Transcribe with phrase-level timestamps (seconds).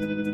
[0.00, 0.33] thank you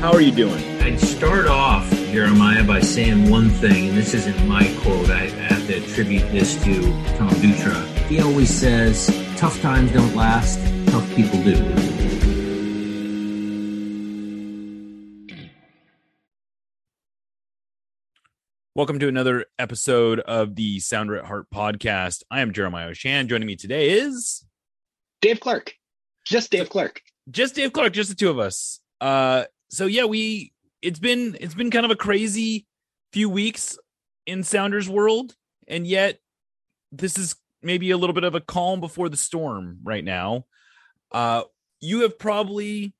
[0.00, 0.64] how are you doing?
[0.80, 5.10] I'd start off, Jeremiah, by saying one thing, and this isn't my quote.
[5.10, 6.80] I have to attribute this to
[7.18, 7.84] Tom Dutra.
[8.06, 11.52] He always says, tough times don't last, tough people do.
[18.74, 22.22] Welcome to another episode of the Sounder at Heart podcast.
[22.30, 23.26] I am Jeremiah Oshan.
[23.26, 24.46] Joining me today is
[25.20, 25.74] Dave Clark.
[26.24, 27.02] Just Dave Clark.
[27.30, 28.80] Just Dave Clark, just the two of us.
[28.98, 30.52] Uh so yeah, we
[30.82, 32.66] it's been it's been kind of a crazy
[33.12, 33.78] few weeks
[34.26, 35.34] in Sounders world,
[35.66, 36.18] and yet
[36.92, 40.44] this is maybe a little bit of a calm before the storm right now.
[41.12, 41.42] Uh,
[41.80, 42.94] you have probably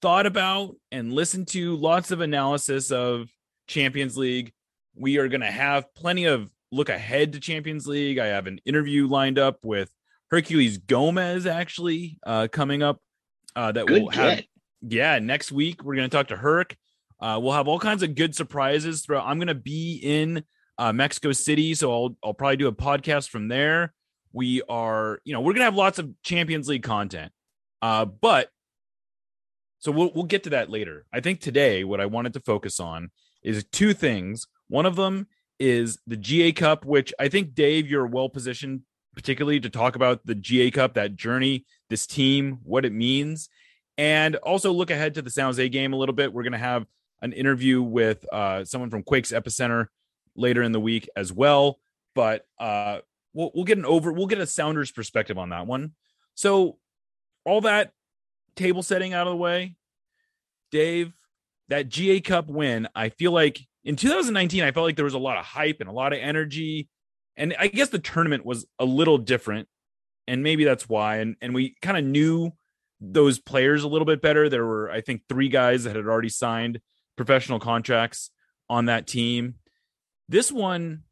[0.00, 3.28] thought about and listened to lots of analysis of
[3.66, 4.52] Champions League.
[4.94, 8.18] We are going to have plenty of look ahead to Champions League.
[8.18, 9.90] I have an interview lined up with
[10.32, 13.00] Herculez Gomez actually uh, coming up
[13.56, 14.42] uh, that Good will have.
[14.86, 16.76] Yeah, next week we're going to talk to Herc.
[17.20, 19.26] Uh, we'll have all kinds of good surprises throughout.
[19.26, 20.44] I'm going to be in
[20.76, 23.94] uh, Mexico City, so I'll I'll probably do a podcast from there.
[24.32, 27.32] We are, you know, we're going to have lots of Champions League content.
[27.80, 28.50] Uh, but
[29.78, 31.06] so we'll we'll get to that later.
[31.12, 33.10] I think today what I wanted to focus on
[33.42, 34.46] is two things.
[34.68, 38.82] One of them is the GA Cup, which I think Dave, you're well positioned,
[39.14, 43.48] particularly to talk about the GA Cup, that journey, this team, what it means,
[43.98, 46.32] and also look ahead to the San Jose game a little bit.
[46.32, 46.86] We're going to have
[47.22, 49.86] an interview with uh, someone from Quakes Epicenter
[50.36, 51.78] later in the week as well.
[52.14, 52.98] But uh,
[53.32, 55.92] we'll we'll get an over we'll get a Sounders perspective on that one.
[56.34, 56.78] So
[57.44, 57.92] all that
[58.56, 59.76] table setting out of the way,
[60.70, 61.12] Dave,
[61.68, 65.18] that GA Cup win, I feel like in 2019, I felt like there was a
[65.18, 66.88] lot of hype and a lot of energy.
[67.36, 69.68] And I guess the tournament was a little different.
[70.26, 71.16] And maybe that's why.
[71.18, 72.52] And and we kind of knew
[73.12, 74.48] those players a little bit better.
[74.48, 76.80] There were, I think, three guys that had already signed
[77.16, 78.30] professional contracts
[78.68, 79.54] on that team.
[80.28, 81.02] This one,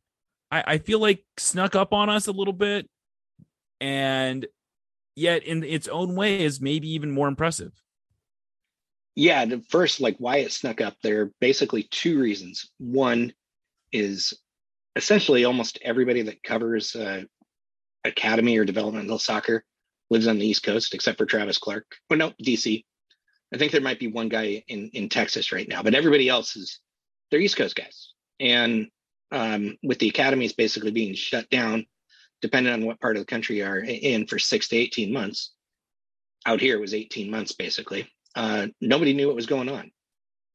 [0.51, 2.89] I, I feel like snuck up on us a little bit,
[3.81, 4.47] and
[5.15, 7.73] yet in its own way is maybe even more impressive.
[9.15, 12.71] Yeah, the first, like why it snuck up, there are basically two reasons.
[12.79, 13.35] One
[13.93, 14.33] is
[14.97, 17.25] essentially almost everybody that covers uh,
[18.05, 19.65] academy or developmental soccer
[20.13, 21.87] lives on the East Coast, except for Travis Clark.
[22.11, 22.85] Oh no, DC.
[23.53, 26.55] I think there might be one guy in in Texas right now, but everybody else
[26.55, 26.79] is
[27.31, 28.13] they're East Coast guys.
[28.39, 28.89] And
[29.33, 31.87] um, with the academies basically being shut down,
[32.43, 35.53] depending on what part of the country you are in for six to eighteen months.
[36.45, 38.09] Out here it was eighteen months basically.
[38.35, 39.91] Uh, nobody knew what was going on.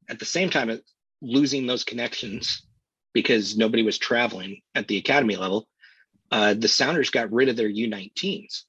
[0.09, 0.79] At the same time,
[1.21, 2.65] losing those connections
[3.13, 5.67] because nobody was traveling at the academy level.
[6.29, 8.63] Uh, the Sounders got rid of their U19s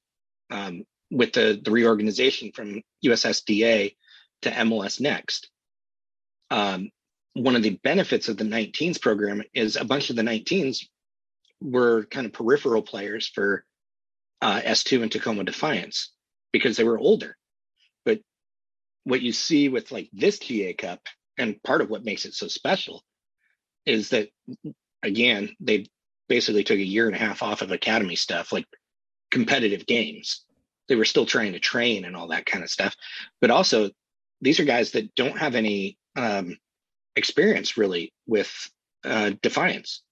[0.49, 3.95] um, with the, the reorganization from USSDA
[4.43, 5.49] to MLS Next.
[6.51, 6.89] Um,
[7.33, 10.85] one of the benefits of the 19s program is a bunch of the 19s
[11.61, 13.63] were kind of peripheral players for
[14.41, 16.11] uh, S2 and Tacoma Defiance
[16.51, 17.35] because they were older.
[18.05, 18.19] But
[19.03, 21.01] what you see with like this GA Cup,
[21.37, 23.03] and part of what makes it so special,
[23.85, 24.29] is that
[25.03, 25.85] again they
[26.27, 28.65] basically took a year and a half off of academy stuff, like
[29.31, 30.45] competitive games.
[30.87, 32.95] They were still trying to train and all that kind of stuff,
[33.41, 33.91] but also
[34.41, 36.57] these are guys that don't have any um,
[37.15, 38.51] experience really with
[39.03, 40.03] uh, defiance.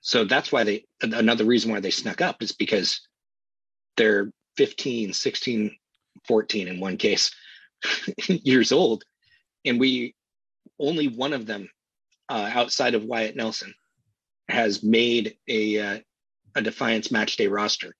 [0.00, 3.00] So that's why they, another reason why they snuck up is because
[3.96, 5.76] they're 15, 16,
[6.26, 7.34] 14 in one case
[8.28, 9.04] years old.
[9.64, 10.14] And we,
[10.78, 11.70] only one of them
[12.28, 13.72] uh, outside of Wyatt Nelson
[14.48, 15.98] has made a, uh,
[16.54, 17.94] a Defiance match day roster.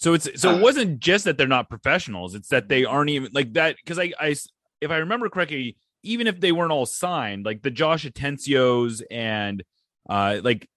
[0.00, 3.10] So it's so Uh, it wasn't just that they're not professionals; it's that they aren't
[3.10, 3.76] even like that.
[3.76, 4.34] Because I, I,
[4.80, 9.62] if I remember correctly, even if they weren't all signed, like the Josh Atencios and
[10.08, 10.68] uh, like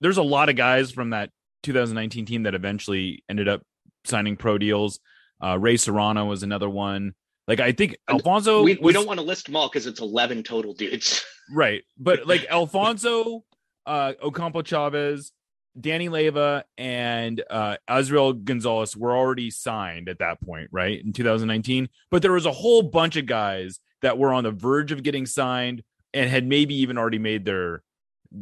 [0.00, 1.30] there's a lot of guys from that
[1.62, 3.62] 2019 team that eventually ended up
[4.04, 4.98] signing pro deals.
[5.42, 7.14] Uh, Ray Serrano was another one.
[7.46, 10.00] Like I think Alfonso, we, we was- don't want to list them all because it's
[10.00, 11.24] 11 total dudes.
[11.54, 13.44] right, but like Alfonso,
[13.86, 15.30] uh, Ocampo Chavez,
[15.78, 21.88] Danny Leva, and uh, Azrael Gonzalez were already signed at that point, right in 2019.
[22.10, 25.26] But there was a whole bunch of guys that were on the verge of getting
[25.26, 25.82] signed
[26.12, 27.82] and had maybe even already made their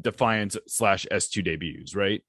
[0.00, 2.22] Defiance slash S2 debuts, right?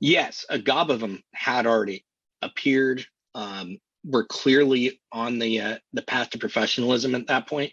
[0.00, 2.04] Yes, a gob of them had already
[2.42, 3.06] appeared.
[3.34, 7.72] Um, were clearly on the uh, the path to professionalism at that point.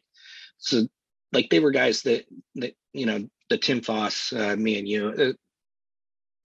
[0.57, 0.87] So,
[1.31, 2.25] like they were guys that
[2.55, 5.33] that you know the Tim Foss, uh, me and you, uh,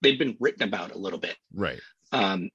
[0.01, 1.35] they've been written about a little bit.
[1.53, 1.79] Right.
[2.11, 2.49] Um,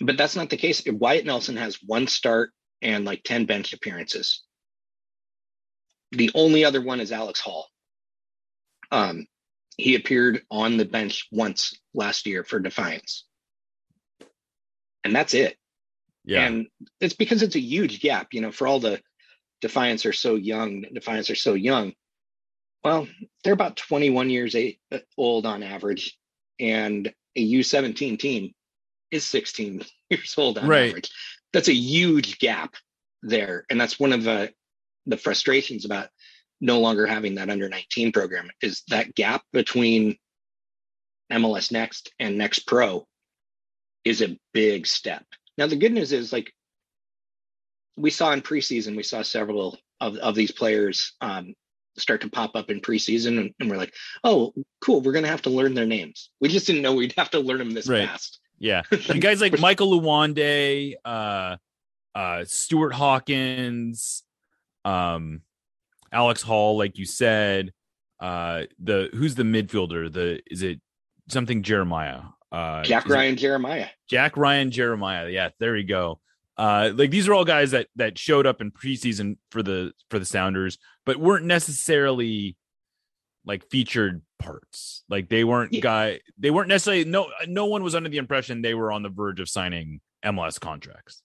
[0.00, 0.82] but that's not the case.
[0.86, 2.50] Wyatt Nelson has one start
[2.80, 4.42] and like 10 bench appearances.
[6.10, 7.68] The only other one is Alex Hall.
[8.90, 9.26] Um,
[9.76, 13.24] he appeared on the bench once last year for Defiance.
[15.04, 15.56] And that's it.
[16.24, 16.46] Yeah.
[16.46, 16.66] And
[17.00, 19.00] it's because it's a huge gap, you know, for all the
[19.60, 21.92] Defiance are so young, Defiance are so young.
[22.84, 23.06] Well,
[23.42, 24.56] they're about 21 years
[25.16, 26.18] old on average.
[26.62, 28.52] And a U17 team
[29.10, 30.88] is 16 years old on Right.
[30.90, 31.10] average.
[31.52, 32.74] That's a huge gap
[33.22, 33.66] there.
[33.68, 34.52] And that's one of the,
[35.06, 36.08] the frustrations about
[36.60, 40.16] no longer having that under 19 program is that gap between
[41.30, 43.06] MLS Next and Next Pro
[44.04, 45.24] is a big step.
[45.58, 46.52] Now the good news is like
[47.96, 51.54] we saw in preseason, we saw several of, of these players um,
[51.96, 53.94] start to pop up in preseason, and, and we're like,
[54.24, 56.30] oh, cool, we're gonna have to learn their names.
[56.40, 58.08] We just didn't know we'd have to learn them this Right.
[58.08, 58.40] fast.
[58.58, 58.82] Yeah.
[59.08, 61.56] And guys like Michael Luwande, uh
[62.14, 64.22] uh Stuart Hawkins,
[64.84, 65.42] um
[66.12, 67.72] Alex Hall, like you said,
[68.20, 70.12] uh the who's the midfielder?
[70.12, 70.80] The is it
[71.28, 72.20] something Jeremiah?
[72.50, 73.88] Uh Jack is it- Ryan Jeremiah.
[74.08, 75.28] Jack Ryan Jeremiah.
[75.28, 76.20] Yeah, there we go.
[76.56, 80.18] Uh like these are all guys that that showed up in preseason for the for
[80.18, 82.56] the Sounders, but weren't necessarily
[83.44, 85.02] like featured parts.
[85.08, 85.80] Like they weren't Yeah.
[85.80, 89.08] guy they weren't necessarily no no one was under the impression they were on the
[89.08, 91.22] verge of signing MLS contracts.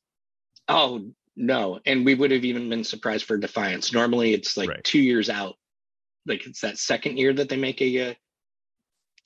[0.67, 3.93] Oh no, and we would have even been surprised for Defiance.
[3.93, 4.83] Normally, it's like Right.
[4.83, 5.55] two years out.
[6.25, 8.13] Like it's that second year that they make a uh,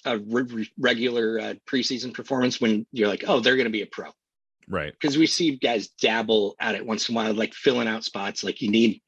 [0.05, 3.87] a re- regular uh, preseason performance when you're like, oh, they're going to be a
[3.87, 4.09] pro.
[4.71, 4.93] Right.
[4.93, 8.41] Because we see guys dabble at it once in a while, like filling out spots.
[8.41, 9.01] Like you need,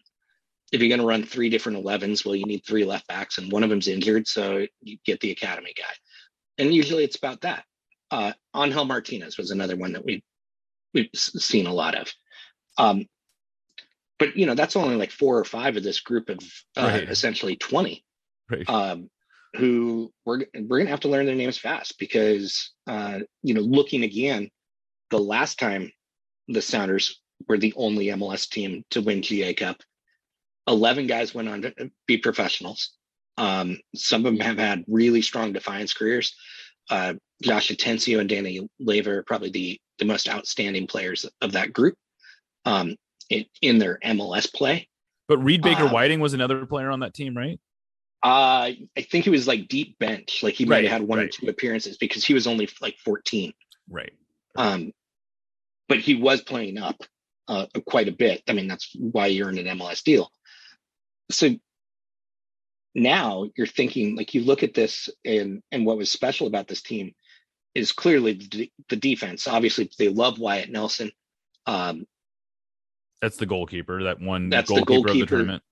[0.73, 3.49] if you're going to run three different 11s, well, you need three left backs, and
[3.51, 5.93] one of them's injured, so you get the academy guy.
[6.57, 7.63] And usually it's about that.
[8.11, 10.21] Uh, Angel Martinez was another one that we
[10.93, 12.11] we've seen a lot of.
[12.77, 13.05] Um,
[14.19, 16.39] but you know, that's only like four or five of this group of
[16.77, 17.09] uh, Right.
[17.09, 18.03] essentially 20
[18.51, 18.69] Right.
[18.69, 19.09] um,
[19.55, 24.03] who we're we're gonna have to learn their names fast because uh, you know, looking
[24.03, 24.49] again,
[25.13, 25.91] the last time
[26.47, 29.77] the Sounders were the only MLS team to win GA Cup,
[30.67, 32.93] eleven guys went on to be professionals.
[33.37, 36.35] Um, some of them have had really strong Defiance careers.
[36.89, 37.13] Uh,
[37.43, 41.95] Josh Atencio and Danny Leva are probably the the most outstanding players of that group
[42.65, 42.95] um,
[43.29, 44.89] in, in their MLS play.
[45.27, 47.59] But Reed Baker Uh, Whiting was another player on that team, right?
[48.23, 51.19] Uh, I think he was like deep bench, like he might Right, have had one
[51.19, 53.53] or two appearances because he was only like 14.
[53.89, 54.13] Right.
[54.55, 54.91] Um,
[55.89, 57.01] but he was playing up
[57.47, 58.41] uh, quite a bit.
[58.47, 60.29] I mean, that's why you're in an MLS deal.
[61.31, 61.49] So
[62.95, 66.81] now you're thinking, like, you look at this, and and what was special about this
[66.81, 67.13] team
[67.73, 69.47] is clearly the, the defense.
[69.47, 71.11] Obviously, they love Wyatt Nelson.
[71.65, 72.05] Um,
[73.21, 75.63] That's the goalkeeper, that one That's the goalkeeper, of the tournament.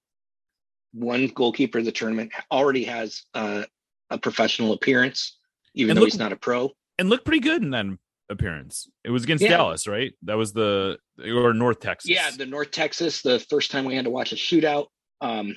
[0.94, 3.64] one goalkeeper of the tournament already has uh,
[4.10, 5.38] a professional appearance,
[5.76, 6.72] even And though look- he's not a pro.
[6.98, 7.86] And looked pretty good in that
[8.32, 8.90] appearance.
[9.04, 9.50] It was against Yeah.
[9.50, 10.14] Dallas, right?
[10.24, 12.10] That was the or North Texas.
[12.10, 14.88] Yeah, the North Texas, the first time we had to watch a shootout.
[15.20, 15.56] Um,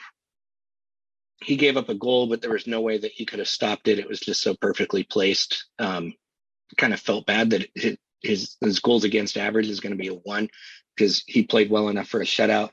[1.43, 3.89] he gave up a goal, but there was no way that he could have stopped
[3.89, 3.99] it.
[3.99, 5.67] It was just so perfectly placed.
[5.79, 6.15] Um,
[6.77, 10.09] kind of felt bad that his, his his goals against average is going to be
[10.09, 10.49] a one
[10.97, 12.71] because he played well enough for a shutout.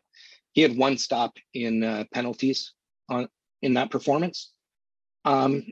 [0.53, 2.73] He had one stop in uh, penalties
[3.09, 3.27] on
[3.61, 4.51] in that performance.
[5.25, 5.63] Um,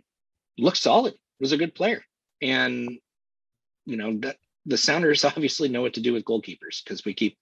[0.58, 1.16] looked solid.
[1.40, 2.04] Was a good player,
[2.42, 3.00] and
[3.90, 7.38] you know that the Sounders obviously know what to do with goalkeepers because we keep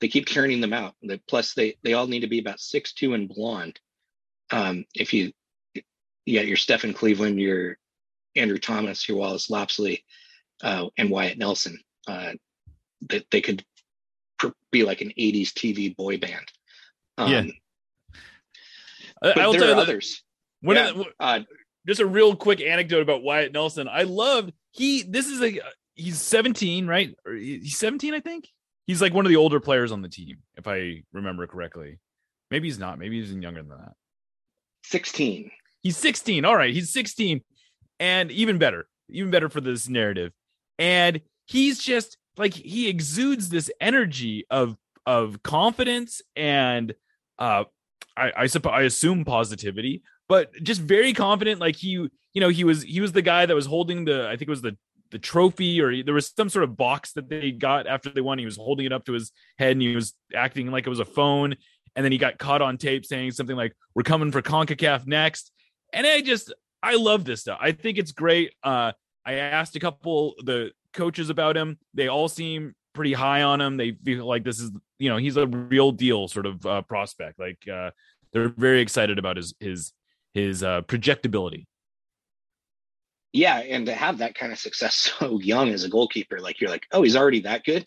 [0.00, 0.94] they keep churning them out.
[1.28, 3.78] Plus, they they all need to be about six two and blonde.
[4.50, 5.32] Um, if you,
[6.24, 7.78] yeah, your Stefan Cleveland, your
[8.36, 10.02] Andrew Thomas, your Wallace Lopsley,
[10.62, 12.32] uh, and Wyatt Nelson, uh,
[13.08, 13.64] that they could
[14.38, 16.46] pr- be like an '80s TV boy band.
[17.18, 17.42] Um, Yeah.
[19.22, 20.22] I, but I'll there tell are others.
[20.60, 20.92] one Yeah.
[20.92, 21.40] the, Uh,
[21.86, 23.88] just a real quick anecdote about Wyatt Nelson.
[23.88, 25.02] I loved he.
[25.02, 25.60] This is a
[25.96, 27.14] he's 17, right?
[27.26, 28.48] Or he's 17, I think.
[28.86, 31.98] He's like one of the older players on the team, if I remember correctly.
[32.50, 32.98] Maybe he's not.
[32.98, 33.94] Maybe he's even younger than that.
[34.84, 35.50] 16.
[35.82, 36.44] He's 16.
[36.44, 37.42] All right, he's 16,
[37.98, 40.32] and even better, even better for this narrative.
[40.78, 44.76] And he's just like he exudes this energy of
[45.06, 46.94] of confidence and
[47.38, 47.64] uh
[48.16, 51.60] I, I suppose I assume positivity, but just very confident.
[51.60, 54.30] Like he, you know, he was he was the guy that was holding the I
[54.36, 54.76] think it was the
[55.10, 58.38] the trophy or there was some sort of box that they got after they won.
[58.38, 61.00] He was holding it up to his head and he was acting like it was
[61.00, 61.56] a phone.
[61.94, 65.50] And then he got caught on tape saying something like, "We're coming for Concacaf next."
[65.92, 67.58] And I just I love this stuff.
[67.60, 68.52] I think it's great.
[68.62, 68.92] Uh,
[69.24, 71.78] I asked a couple the coaches about him.
[71.94, 73.76] They all seem pretty high on him.
[73.76, 77.38] They feel like this is you know he's a real deal sort of uh, prospect.
[77.38, 77.90] Like uh,
[78.32, 79.92] they're very excited about his his
[80.34, 81.66] his uh, projectability.
[83.36, 86.70] Yeah, and to have that kind of success so young as a goalkeeper, like you're
[86.70, 87.86] like, oh, he's already that good,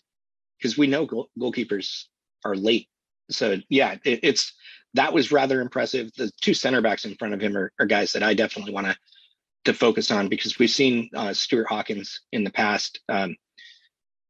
[0.58, 2.04] because we know goal- goalkeepers
[2.44, 2.88] are late.
[3.30, 4.54] So yeah, it, it's
[4.94, 6.10] that was rather impressive.
[6.16, 8.86] The two center backs in front of him are, are guys that I definitely want
[8.86, 8.96] to
[9.66, 13.00] to focus on because we've seen uh, Stuart Hawkins in the past.
[13.08, 13.36] Um,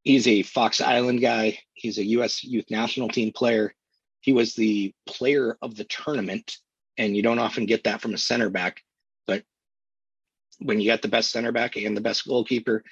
[0.03, 1.61] he's a Fox Island guy.
[1.75, 2.43] He's a U.S.
[2.43, 3.75] Youth National Team player.
[4.21, 6.57] He was the player of the tournament,
[6.99, 8.83] and you don't often get that from a center back.
[10.61, 12.85] When you got the best center back and the best goalkeeper,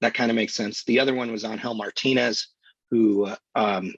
[0.00, 0.84] that kind of makes sense.
[0.84, 2.48] The other one was Angel Martinez,
[2.90, 3.94] who um,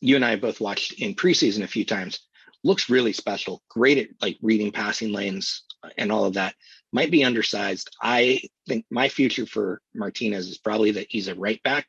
[0.00, 2.20] you and I both watched in preseason a few times.
[2.64, 3.62] Looks really special.
[3.68, 5.62] Great at like reading passing lanes
[5.96, 6.54] and all of that
[6.92, 7.96] might be undersized.
[8.00, 11.88] I think my future for Martinez is probably that he's a right back,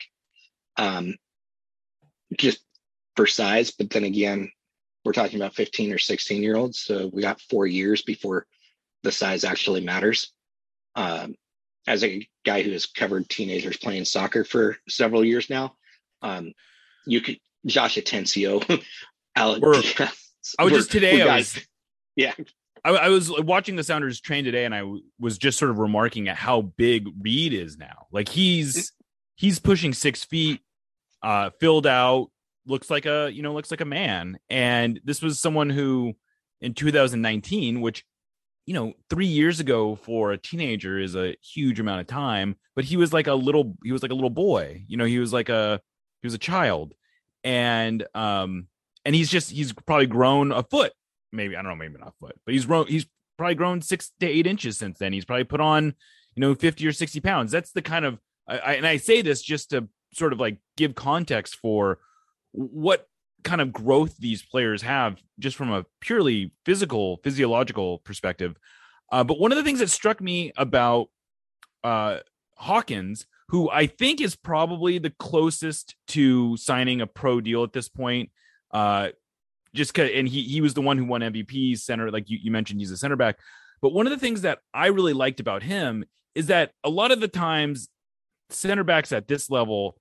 [0.78, 1.16] um,
[2.38, 2.60] just
[3.16, 3.72] for size.
[3.72, 4.52] But then again,
[5.04, 6.80] we're talking about 15 or 16 year olds.
[6.80, 8.48] So we got four years before
[9.04, 10.33] the size actually matters.
[10.96, 11.36] Um,
[11.88, 15.76] as a guy who has covered teenagers playing soccer for several years now,
[16.22, 16.54] um,
[17.06, 18.84] you could Josh Atencio,
[19.36, 19.94] Alex.
[20.60, 21.22] I was just today.
[21.22, 21.60] I was,
[22.16, 22.34] yeah,
[22.84, 25.80] I, I, was watching the Sounders train today, and I w- was just sort of
[25.80, 28.08] remarking at how big Reed is now.
[28.12, 28.92] Like he's
[29.36, 30.62] he's pushing six feet,
[31.22, 32.30] uh, filled out,
[32.66, 34.38] looks like a you know looks like a man.
[34.50, 36.14] And this was someone who,
[36.62, 38.06] in 2019, which
[38.66, 42.86] you know three years ago for a teenager is a huge amount of time, but
[42.86, 44.84] he was like a little he was like a little boy.
[44.88, 45.82] You know, he was like a
[46.22, 46.94] he was a child,
[47.44, 48.68] and um
[49.06, 50.94] and he's just he's probably grown a foot
[51.34, 52.88] maybe I don't know, maybe not a foot, but he's grown.
[52.88, 53.06] He's
[53.38, 55.12] probably grown six to eight inches since then.
[55.12, 55.86] He's probably put on,
[56.36, 57.52] you know, fifty or sixty pounds.
[57.52, 60.60] That's the kind of, I, I, and I say this just to sort of like
[60.78, 62.00] give context for
[62.52, 63.08] what
[63.44, 68.58] kind of growth these players have, just from a purely physical, physiological perspective.
[69.12, 71.10] Uh, but one of the things that struck me about
[71.84, 72.20] uh,
[72.56, 77.90] Hawkins, who I think is probably the closest to signing a pro deal at this
[77.90, 78.32] point.
[78.72, 79.10] Uh,
[79.76, 82.52] just cause, and he he was the one who won MVP center, like you, you
[82.52, 83.38] mentioned, he's a center back.
[83.82, 87.12] But one of the things that I really liked about him is that a lot
[87.12, 87.90] of the times
[88.50, 89.98] center backs at this level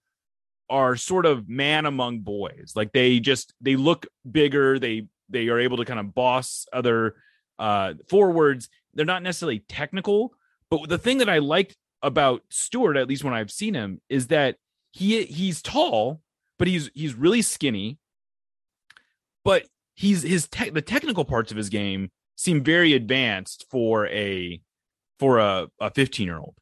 [0.73, 2.73] are sort of man among boys.
[2.75, 7.17] Like they just they look bigger, they they are able to kind of boss other
[7.59, 8.69] uh forwards.
[8.95, 10.35] They're not necessarily technical,
[10.71, 14.29] but the thing that I liked about Stuart, at least when I've seen him, is
[14.29, 14.57] that
[14.91, 16.21] he he's tall,
[16.59, 17.99] but he's he's really skinny
[19.45, 19.64] but
[19.95, 24.61] he's his tech the technical parts of his game seem very advanced for a
[25.19, 26.55] for a, a 15 year old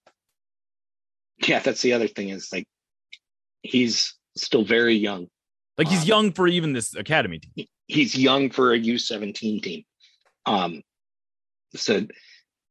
[1.46, 2.66] yeah that's the other thing is like
[3.62, 5.28] he's still very young.
[5.78, 7.66] Like he's um, young for even this academy team.
[7.86, 9.84] he's young for a u17 team.
[10.46, 10.82] Um
[11.74, 12.06] so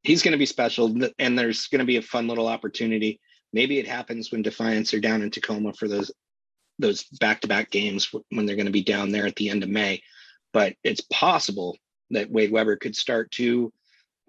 [0.03, 3.19] he's going to be special and there's going to be a fun little opportunity.
[3.53, 6.11] Maybe it happens when defiance are down in tacoma for those
[6.79, 10.01] those back-to-back games when they're going to be down there at the end of May.
[10.53, 11.77] But it's possible
[12.11, 13.71] that Wade Webber could start to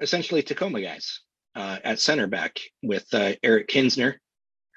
[0.01, 1.21] essentially Tacoma guys
[1.55, 4.17] uh, at center back with uh, Eric Kinsner,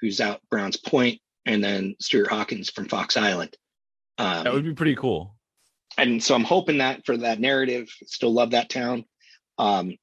[0.00, 3.56] who's out Browns Point, and then Stuart Hawkins from Fox Island.
[4.18, 5.36] Um, that would be pretty cool.
[5.96, 9.04] And so I'm hoping that for that narrative, still love that town.
[9.58, 9.96] Um,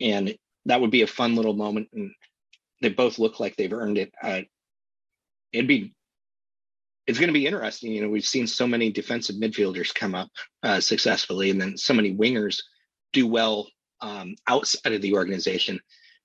[0.00, 0.34] and
[0.66, 1.88] that would be a fun little moment.
[1.92, 2.12] And
[2.80, 4.12] they both look like they've earned it.
[4.22, 4.42] Uh,
[5.52, 5.94] it'd be
[7.06, 7.92] it's going to be interesting.
[7.92, 10.30] You know, we've seen so many defensive midfielders come up
[10.62, 12.62] uh, successfully, and then so many wingers
[13.12, 13.66] do well
[14.00, 15.80] um, outside of the organization.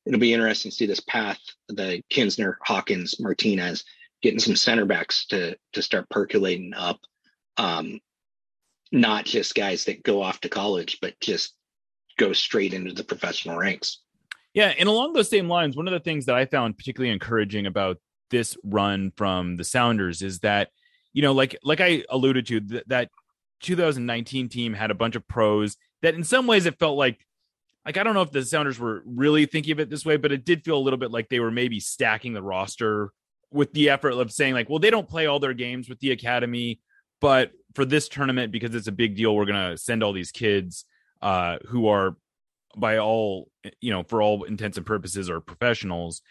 [0.05, 3.83] It'll be interesting to see this path: the Kinsner, Hawkins, Martinez,
[4.25, 6.99] getting some center backs to to start percolating up.
[7.57, 7.99] Um,
[8.91, 11.53] not just guys that go off to college, but just
[12.17, 14.01] go straight into the professional ranks.
[14.55, 17.67] Yeah, and along those same lines, one of the things that I found particularly encouraging
[17.67, 17.97] about
[18.31, 20.69] this run from the Sounders is that,
[21.13, 23.11] you know, like like I alluded to, th- that
[23.61, 27.19] 2019 team had a bunch of pros that in some ways it felt like
[27.85, 30.31] like I don't know if the Sounders were really thinking of it this way, but
[30.31, 33.11] it did feel a little bit like they were maybe stacking the roster
[33.55, 36.11] with the effort of saying like, well, they don't play all their games with the
[36.11, 36.79] academy,
[37.21, 39.35] but for this tournament because it's a big deal.
[39.35, 40.85] We're gonna send all these kids
[41.21, 42.17] uh, who are
[42.77, 43.49] by all
[43.81, 46.21] you know for all intents and purposes are professionals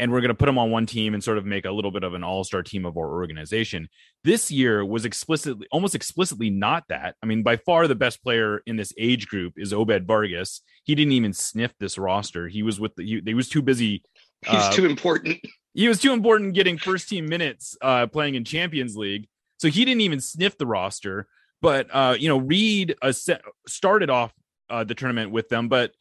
[0.00, 1.90] and we're going to put them on one team and sort of make a little
[1.90, 3.88] bit of an all-star team of our organization
[4.24, 8.60] this year was explicitly almost explicitly not that i mean by far the best player
[8.66, 12.80] in this age group is obed vargas he didn't even sniff this roster he was
[12.80, 14.02] with the he, he was too busy
[14.46, 15.38] He's uh, too important.
[15.78, 19.28] He was too important getting first team minutes uh playing in champions league.
[19.58, 21.28] So he didn't even sniff the roster
[21.60, 24.32] but uh you know reed uh, set, started off
[24.70, 25.92] uh, the tournament with them but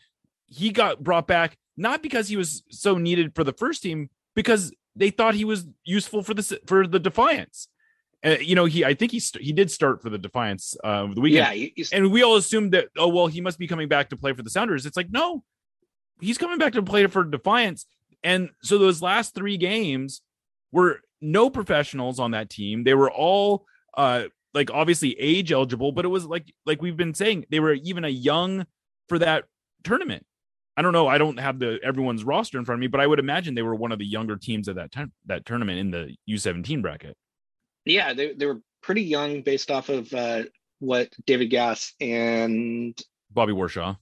[0.47, 4.73] he got brought back not because he was so needed for the first team because
[4.95, 7.67] they thought he was useful for the for the defiance.
[8.25, 11.05] Uh, you know he i think he st- he did start for the defiance uh
[11.05, 11.71] of the weekend.
[11.75, 14.33] Yeah, and we all assumed that oh well he must be coming back to play
[14.33, 14.87] for the sounders.
[14.87, 15.43] It's like no
[16.19, 17.85] he's coming back to play for defiance
[18.23, 20.21] and so those last three games
[20.71, 22.83] were no professionals on that team.
[22.83, 27.13] They were all uh like obviously age eligible but it was like like we've been
[27.13, 28.65] saying they were even a young
[29.09, 29.45] for that
[29.83, 30.25] tournament.
[30.75, 31.07] I don't know.
[31.07, 33.61] I don't have the everyone's roster in front of me but i would imagine they
[33.61, 37.15] were one of the younger teams of that time that tournament in the u17 bracket.
[37.85, 40.43] Yeah, they they were pretty young based off of uh,
[40.79, 42.99] what David Gass and
[43.31, 43.97] bobby warshaw.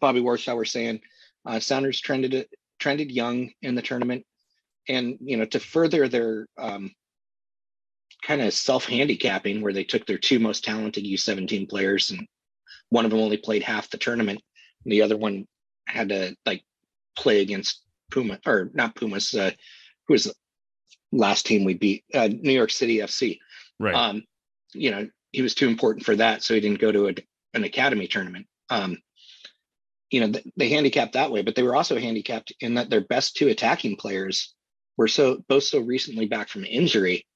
[0.00, 1.00] Bobby Warshaw were saying.
[1.44, 2.46] Uh, Sounders trended
[2.80, 4.24] trended young in the tournament,
[4.88, 6.90] and you know to further their um,
[8.26, 12.26] kind of self handicapping, where they took their two most talented U17 players, and
[12.88, 14.40] one of them only played half the tournament,
[14.84, 15.46] and the other one
[15.86, 16.64] had to like
[17.16, 19.50] play against Puma or not Pumas, uh,
[20.06, 20.34] who was the
[21.12, 23.38] last team we beat, uh, New York City FC.
[23.78, 24.24] right Um,
[24.72, 27.14] you know, he was too important for that, so he didn't go to a,
[27.54, 28.46] an academy tournament.
[28.68, 28.98] Um,
[30.10, 33.36] you know, they handicapped that way, but they were also handicapped in that their best
[33.36, 34.54] two attacking players
[34.96, 37.26] were so both so recently back from injury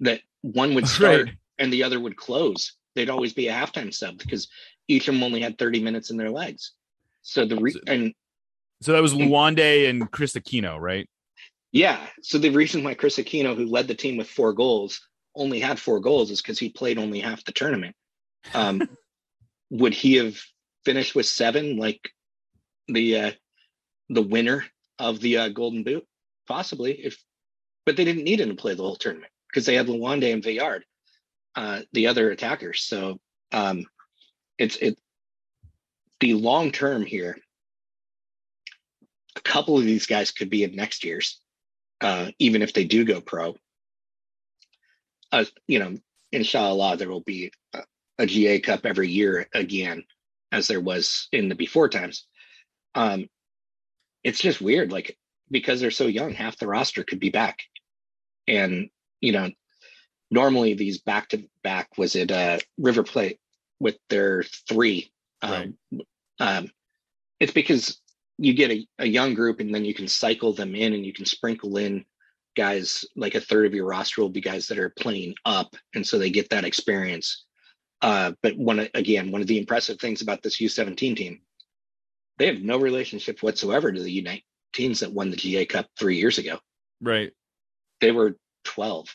[0.00, 1.34] that one would start Right.
[1.58, 2.74] and the other would close.
[2.94, 4.48] They'd always be a halftime sub because
[4.88, 6.72] each of them only had 30 minutes in their legs.
[7.22, 8.12] So the re- and
[8.82, 11.06] so that was luande and chris aquino right
[11.70, 12.04] Yeah.
[12.22, 15.00] So the reason why Chris Aquino, who led the team with four goals,
[15.36, 17.94] only had four goals is because he played only half the tournament.
[18.54, 18.82] Um,
[19.70, 20.36] would he have
[20.84, 22.10] finished with seven like
[22.88, 23.30] the uh,
[24.08, 24.64] the winner
[24.98, 26.06] of the uh, Golden Boot?
[26.48, 27.22] Possibly, if
[27.86, 30.42] but they didn't need him to play the whole tournament because they had Luande and
[30.42, 30.84] Villard,
[31.56, 32.82] uh, the other attackers.
[32.82, 33.18] So
[33.52, 33.84] um,
[34.58, 34.98] it's it
[36.20, 37.38] the long term here.
[39.36, 41.40] A couple of these guys could be in next year's
[42.00, 43.56] uh, even if they do go pro.
[45.32, 45.96] Uh, you know,
[46.32, 47.82] inshallah, there will be a,
[48.18, 50.04] a GA Cup every year again,
[50.52, 52.26] as there was in the before times.
[52.94, 53.28] Um,
[54.24, 55.16] it's just weird, like
[55.50, 57.58] because they're so young, half the roster could be back,
[58.46, 59.50] and you know,
[60.30, 63.38] normally these back to back was it uh, River Plate
[63.78, 65.10] with their three.
[65.42, 65.78] Um,
[66.38, 66.68] um,
[67.38, 68.00] it's because
[68.38, 71.12] you get a, a young group and then you can cycle them in and you
[71.12, 72.04] can sprinkle in
[72.56, 76.06] guys like a third of your roster will be guys that are playing up and
[76.06, 77.44] so they get that experience
[78.02, 81.40] uh, but one again one of the impressive things about this u17 team
[82.38, 86.38] they have no relationship whatsoever to the u19s that won the ga cup three years
[86.38, 86.58] ago.
[87.00, 87.32] Right.
[88.00, 89.14] They were 12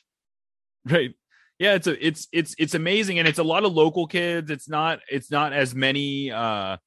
[0.90, 1.14] right.
[1.58, 4.52] Yeah it's a it's it's it's amazing and it's a lot of local kids.
[4.52, 6.78] It's not it's not as many uh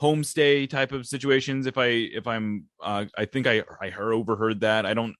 [0.00, 4.60] homestay type of situations if i if i'm uh i think i i heard, overheard
[4.60, 4.86] that.
[4.86, 5.16] I don't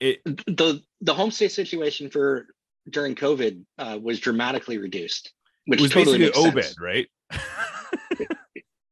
[0.00, 2.46] it the the homestay situation for
[2.90, 5.32] during covid uh, was dramatically reduced
[5.66, 6.80] which was totally makes obed sense.
[6.80, 7.08] right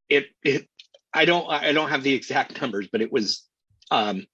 [0.08, 0.68] it it
[1.12, 3.44] i don't i don't have the exact numbers but it was
[3.90, 4.26] um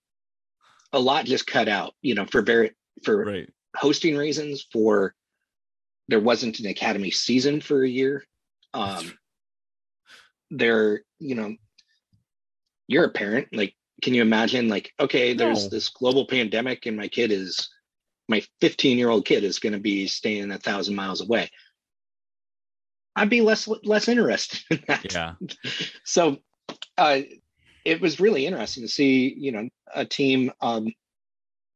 [0.93, 2.73] a lot just cut out you know for very
[3.03, 5.15] for right hosting reasons for
[6.09, 8.25] there wasn't an academy season for a year
[8.73, 9.13] um
[10.51, 11.55] there you know
[12.87, 15.71] you're a parent like can you imagine like okay there's No.
[15.71, 17.69] this global pandemic and my kid is
[18.29, 21.51] my 15 year old kid is going to be staying a thousand miles away.
[23.17, 25.13] I'd be less less interested in that.
[25.13, 25.35] Yeah.
[26.05, 26.39] So
[26.99, 27.21] uh,
[27.85, 30.93] it was really interesting to see you know a team um,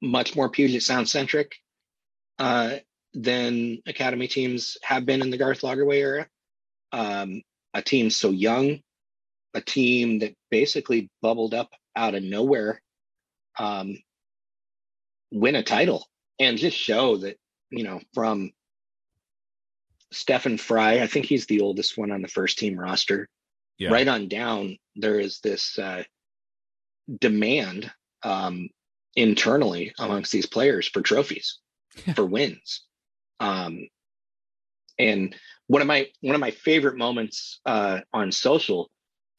[0.02, 1.56] much more puget sound centric
[2.38, 2.76] uh,
[3.14, 6.26] than academy teams have been in the garth lagerwey era.
[6.92, 7.42] Um,
[7.74, 8.80] a team so young
[9.54, 12.80] a team that basically bubbled up out of nowhere
[13.58, 13.98] um,
[15.32, 16.06] win a title
[16.38, 17.38] and just show that
[17.70, 18.53] you know from
[20.11, 23.29] Stefan Frei, I think he's the oldest one on the first team roster
[23.79, 26.03] yeah right on down there is this uh,
[27.20, 27.90] demand
[28.22, 28.68] um,
[29.14, 31.59] internally amongst these players for trophies
[32.14, 32.83] for wins
[33.40, 33.88] um,
[34.98, 35.35] And
[35.68, 38.90] one of my one of my favorite moments uh, on social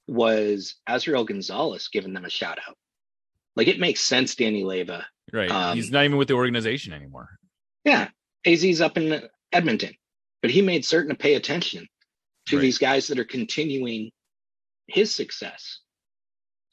[0.08, 2.78] was Azrael Gonzalez giving them a shout out.
[3.56, 5.06] Like it makes sense, Danny Leva.
[5.34, 5.52] Right.
[5.52, 7.30] Um, He's not even with the organization anymore.
[7.84, 8.10] Yeah,
[8.46, 9.94] AZ's up in Edmonton,
[10.42, 11.88] but he made certain to pay attention
[12.48, 12.62] to Right.
[12.62, 14.12] these guys that are continuing
[14.88, 15.80] his success.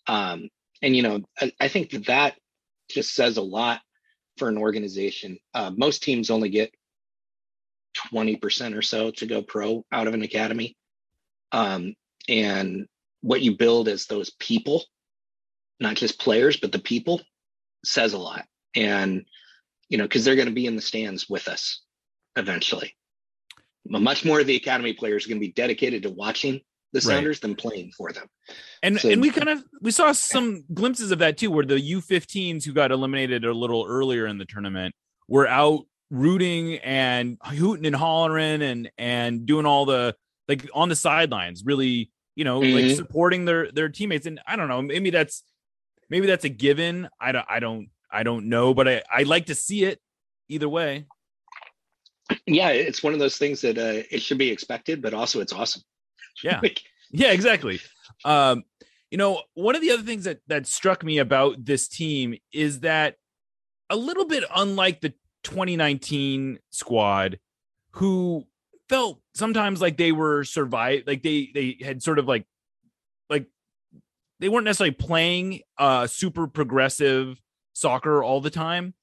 [0.06, 0.48] Um,
[0.82, 2.34] and you know, I, I think that that
[2.90, 3.80] just says a lot
[4.36, 5.38] for an organization.
[5.54, 6.72] Uh, most teams only get
[7.94, 10.76] twenty percent or so to go pro out of an academy,
[11.52, 11.94] um,
[12.28, 12.86] and
[13.22, 14.84] what you build as those people,
[15.80, 17.20] not just players, but the people,
[17.86, 18.44] says a lot.
[18.74, 19.24] And
[19.88, 21.82] you know, because they're going to be in the stands with us
[22.36, 22.96] eventually.
[23.88, 26.54] Much more of the academy players are going to be dedicated to watching
[26.92, 27.02] the Right.
[27.02, 28.26] Sounders than playing for them.
[28.82, 31.78] And So- and we kind of we saw some glimpses of that too, where the
[31.80, 34.94] U15s who got eliminated a little earlier in the tournament
[35.28, 40.16] were out rooting and hooting and hollering and and doing all the
[40.48, 42.96] like on the sidelines, really, you know, like Mhm.
[42.96, 44.26] supporting their their teammates.
[44.26, 45.42] And I don't know, maybe that's
[46.10, 47.08] maybe that's a given.
[47.20, 50.00] I don't I don't I don't know, but I I like to see it
[50.48, 51.06] either way.
[52.46, 55.52] Yeah, it's one of those things that uh, it should be expected, but also it's
[55.52, 55.82] awesome.
[56.44, 56.60] Yeah.
[56.62, 57.80] Like, Yeah, exactly.
[58.22, 58.64] Um,
[59.10, 62.80] you know, one of the other things that that struck me about this team is
[62.80, 63.16] that
[63.88, 65.14] a little bit unlike the
[65.44, 67.38] 2019 squad,
[67.92, 68.44] who
[68.90, 72.46] felt sometimes like they were survive, like they they had sort of like like
[74.40, 77.40] they weren't necessarily playing uh super progressive
[77.72, 78.94] soccer all the time.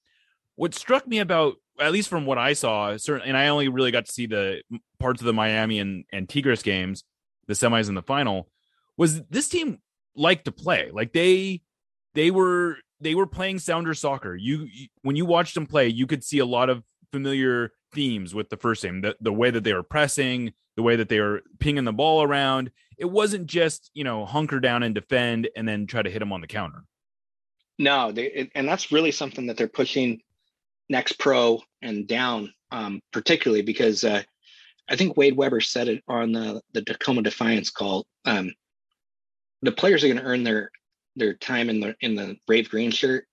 [0.55, 3.91] What struck me about at least from what I saw, certainly, and I only really
[3.91, 4.61] got to see the
[4.99, 7.03] parts of the Miami and, and Tigres games,
[7.47, 8.49] the semis and the final,
[8.97, 9.79] was this team
[10.15, 10.91] liked to play.
[10.91, 11.61] Like they
[12.13, 14.35] they were they were playing sounder soccer.
[14.35, 18.33] You, you when you watched them play, you could see a lot of familiar themes
[18.33, 19.01] with the first team.
[19.01, 22.23] The the way that they were pressing, the way that they were pinging the ball
[22.23, 22.71] around.
[23.03, 26.31] It wasn't just you know hunker down and defend and then try to hit them
[26.31, 26.85] on the counter.
[27.77, 30.21] no, they, and that's really something that they're pushing
[30.87, 34.23] next pro and down, um, particularly because uh,
[34.89, 38.05] I think Wade Webber said it on the the Tacoma Defiance call.
[38.23, 38.53] Um,
[39.61, 40.71] the players are going to earn their
[41.17, 43.25] their time in the in the brave green shirt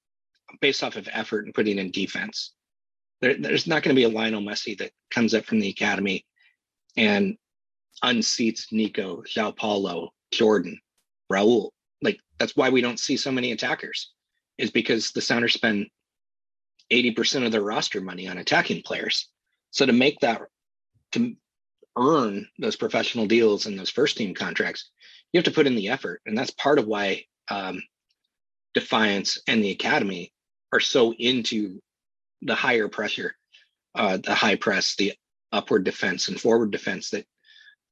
[0.61, 2.55] based off of effort and putting in defense.
[3.21, 6.27] There, there's not going to be a Lionel Messi that comes up from the academy
[6.97, 7.37] and
[8.05, 10.79] unseats Nico, João Paulo, Jordan,
[11.31, 11.71] Raul.
[12.03, 14.13] Like that's why we don't see so many attackers,
[14.59, 15.87] is because the Sounders spend
[16.91, 19.29] 80% of their roster money on attacking players.
[19.71, 20.43] So to make that
[21.13, 21.37] to
[21.97, 24.91] earn those professional deals and those first team contracts,
[25.33, 26.21] you have to put in the effort.
[26.27, 27.83] And that's part of why um,
[28.75, 30.33] Defiance and the Academy
[30.73, 31.81] are so into
[32.43, 33.37] the higher pressure,
[33.95, 35.13] uh, the high press, the
[35.53, 37.27] upward defense and forward defense that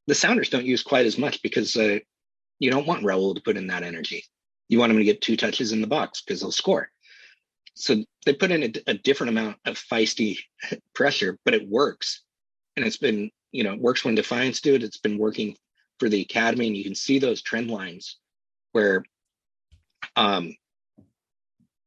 [0.09, 1.99] the Sounders don't use quite as much because uh,
[2.59, 4.25] you don't want Raul to put in that energy.
[4.69, 6.91] You want him to get two touches in the box because they'll score.
[7.75, 10.39] So they put in a, a different amount of feisty
[10.95, 12.23] pressure, but it works.
[12.75, 14.83] And it's been, you know, it works when Defiance do it.
[14.83, 15.57] It's been working
[16.01, 18.17] for the academy, and you can see those trend lines
[18.73, 19.05] where
[20.17, 20.57] um,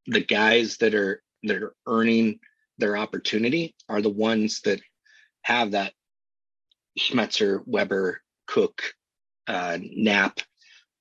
[0.05, 2.39] the guys that are that are earning
[2.77, 4.79] their opportunity are the ones that
[5.41, 5.93] have that
[6.99, 8.93] Schmetzer, Webber, Cook,
[9.47, 10.39] uh, Knapp,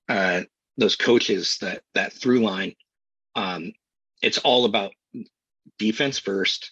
[0.09, 0.41] uh,
[0.77, 2.73] those coaches that that through line.
[3.35, 3.73] Um,
[4.21, 4.91] it's all about
[5.77, 6.71] defense first,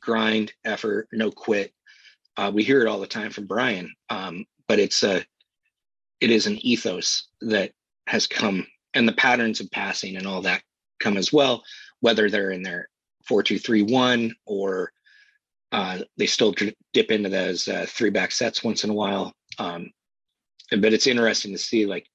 [0.00, 1.72] grind, effort, no quit.
[2.36, 5.24] Uh, we hear it all the time from Brian, um, but it's a
[6.20, 7.72] it is an ethos that
[8.06, 10.62] has come, and the patterns of passing and all that
[11.00, 11.62] come as well.
[12.00, 12.88] Whether they're in their
[13.24, 14.92] four two three one or
[15.72, 16.54] uh, they still
[16.92, 19.32] dip into those uh, three back sets once in a while.
[19.58, 19.90] Um,
[20.70, 22.06] but it's interesting to see like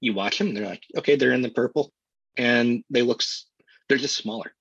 [0.00, 1.92] you watch them, they're like, okay, they're in the purple,
[2.36, 3.22] and they look
[3.88, 4.52] they're just smaller.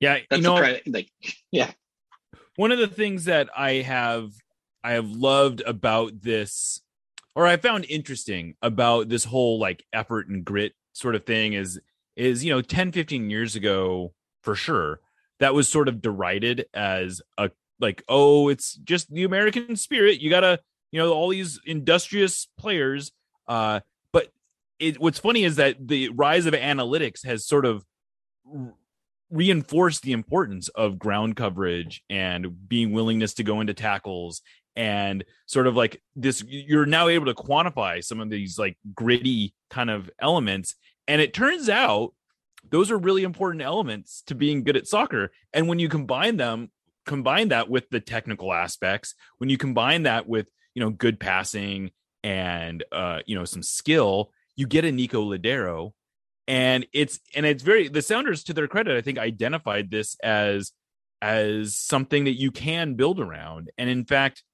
[0.00, 1.10] Yeah, That's you know, pri- like
[1.52, 1.70] yeah.
[2.56, 4.32] one of the things that I have
[4.82, 6.80] I have loved about this
[7.34, 11.80] or I found interesting about this whole like effort and grit sort of thing is
[12.16, 15.00] is you know 10 15 years ago for sure
[15.40, 20.20] that was sort of derided as a like oh it's just the American spirit.
[20.20, 23.12] You got to you know all these industrious players.
[23.46, 23.80] Uh
[24.12, 24.28] but
[24.78, 27.84] it what's funny is that the rise of analytics has sort of
[29.30, 34.40] reinforced the importance of ground coverage and being willingness to go into tackles
[34.74, 39.52] and sort of like this you're now able to quantify some of these like gritty
[39.70, 40.76] kind of elements.
[41.06, 42.14] And it turns out
[42.68, 46.70] those are really important elements to being good at soccer and when you combine them
[47.08, 51.90] combine that with the technical aspects, when you combine that with you know good passing
[52.22, 55.92] and uh, you know some skill, you get a Nico Lodeiro.
[56.46, 60.72] and it's and it's very the Sounders to their credit, I think identified this as
[61.20, 64.44] as something that you can build around, and in fact,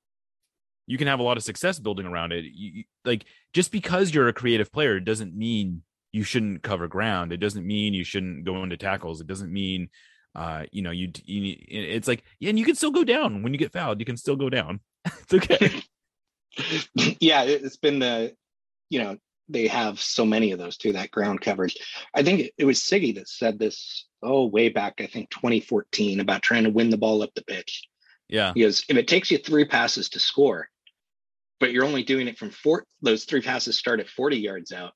[0.87, 2.45] you can have a lot of success building around it.
[2.45, 5.83] You, like just because you're a creative player doesn't mean
[6.15, 7.33] you shouldn't cover ground.
[7.33, 9.21] It doesn't mean you shouldn't go into tackles.
[9.21, 9.89] It doesn't mean
[10.35, 13.53] uh, you know, you, you it's like, yeah, and you can still go down when
[13.53, 14.01] you get fouled.
[14.01, 14.81] You can still go down.
[15.05, 15.83] it's okay.
[17.21, 18.35] yeah, it's been the,
[18.91, 19.17] you know,
[19.49, 20.93] they have so many of those too.
[20.93, 21.77] That ground coverage.
[22.15, 24.07] I think it was Sigi that said this.
[24.23, 27.87] Oh, way back, I think 2014, about trying to win the ball up the pitch.
[28.29, 30.69] Yeah, because if it takes you three passes to score,
[31.61, 34.93] but you're only doing it from four, those three passes start at 40 yards out.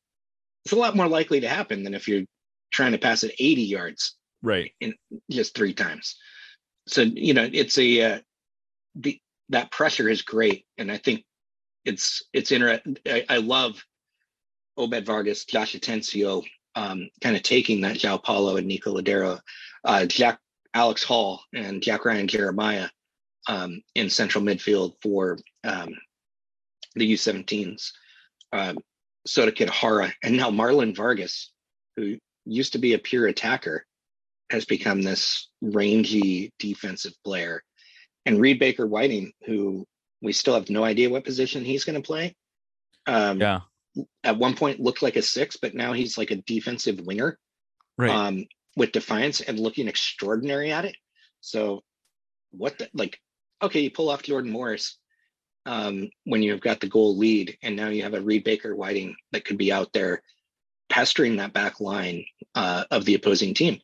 [0.64, 2.24] It's a lot more likely to happen than if you're
[2.72, 4.94] trying to pass it 80 yards right in
[5.30, 6.16] just three times
[6.86, 8.18] so you know it's a uh,
[8.94, 9.18] the
[9.48, 11.24] that pressure is great and i think
[11.84, 13.82] it's it's interesting I, I, love
[14.76, 16.44] obed vargas josh atencio
[16.78, 19.40] um, kind of taking that João Paulo and Nico Lodeiro,
[19.84, 20.38] uh, Jack
[20.74, 22.88] Alex Hall and Jack Ryan Jeremiah
[23.48, 25.88] um, in central midfield for um,
[26.94, 27.90] the U17s.
[29.28, 31.52] Sota Kitahara and now Marlon Vargas,
[31.96, 33.84] who used to be a pure attacker,
[34.50, 37.62] has become this rangy defensive player.
[38.24, 39.86] And Reed Baker Whiting, who
[40.22, 42.34] we still have no idea what position he's going to play.
[43.06, 43.60] Um, yeah.
[44.24, 47.38] At one point looked like a six, but now he's like a defensive winger.
[47.96, 48.10] Right.
[48.10, 50.96] Um, with defiance and looking extraordinary at it.
[51.40, 51.82] So,
[52.52, 53.18] what the like?
[53.60, 54.97] Okay, you pull off Jordan Morris
[55.68, 59.14] um, when you've got the goal lead, and now you have a Reed Baker Whiting
[59.32, 60.22] that could be out there
[60.88, 63.78] pestering that back line uh, of the opposing team.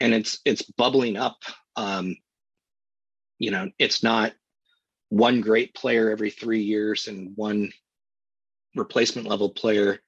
[0.00, 1.38] And it's it's bubbling up
[1.76, 2.16] um
[3.38, 4.32] you know it's not
[5.08, 7.72] one great player every three years and one
[8.76, 10.00] replacement level player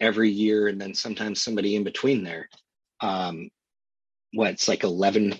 [0.00, 2.48] every year and then sometimes somebody in between there.
[3.00, 3.50] Um
[4.34, 5.34] what it's like 11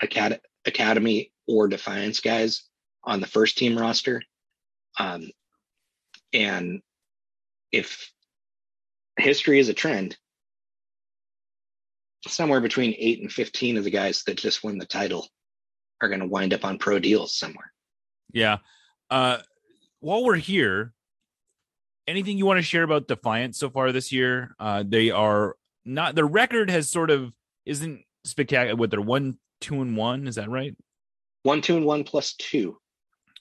[0.00, 2.62] acad- academy or defiance guys
[3.04, 4.22] on the first team roster
[4.98, 5.28] um
[6.32, 6.80] and
[7.72, 8.10] if
[9.18, 10.16] history is a trend
[12.26, 15.28] somewhere between eight and 15 of the guys that just won the title
[16.00, 17.72] are going to wind up on pro deals somewhere.
[18.32, 18.58] Yeah.
[19.10, 19.38] Uh,
[20.00, 20.92] while we're here,
[22.06, 24.54] anything you want to share about Defiance so far this year?
[24.58, 27.32] Uh, they are not, the record has sort of
[27.66, 30.28] isn't spectacular with their one, two, and one.
[30.28, 30.76] Is that right?
[31.42, 32.78] One, two, and one plus two.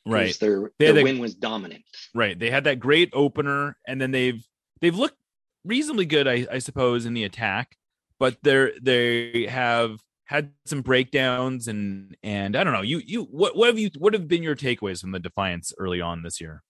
[0.08, 0.38] Right.
[0.40, 1.84] Their, their win was dominant.
[2.14, 2.38] Right.
[2.38, 4.44] They had that great opener, and then they've
[4.82, 5.18] they've looked
[5.66, 7.78] reasonably good, I, I suppose, in the attack
[8.20, 12.82] but they're they have had some breakdowns and and I don't know.
[12.82, 16.02] You you what what have you what have been your takeaways from the Defiance early
[16.02, 16.64] on this year?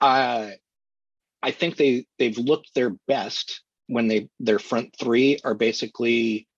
[0.00, 0.50] Uh
[1.42, 6.48] I think they they've looked their best when they their front three are basically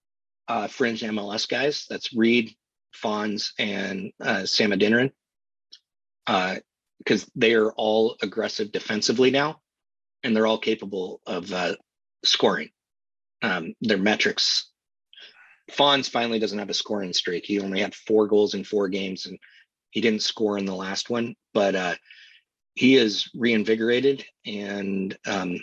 [0.49, 1.87] uh fringe MLS guys.
[1.89, 2.55] That's Reed,
[3.03, 4.73] Fonz, and uh Sam
[6.29, 6.57] Adeniran.
[6.57, 6.61] Uh
[6.99, 9.61] because they are all aggressive defensively now
[10.23, 11.75] and they're all capable of uh
[12.25, 12.71] scoring
[13.43, 14.71] um, their metrics.
[15.71, 17.45] Fonz finally doesn't have a scoring streak.
[17.45, 19.39] He only had four goals in four games, and
[19.91, 21.35] he didn't score in the last one.
[21.55, 21.95] But uh,
[22.75, 25.59] he is reinvigorated and um,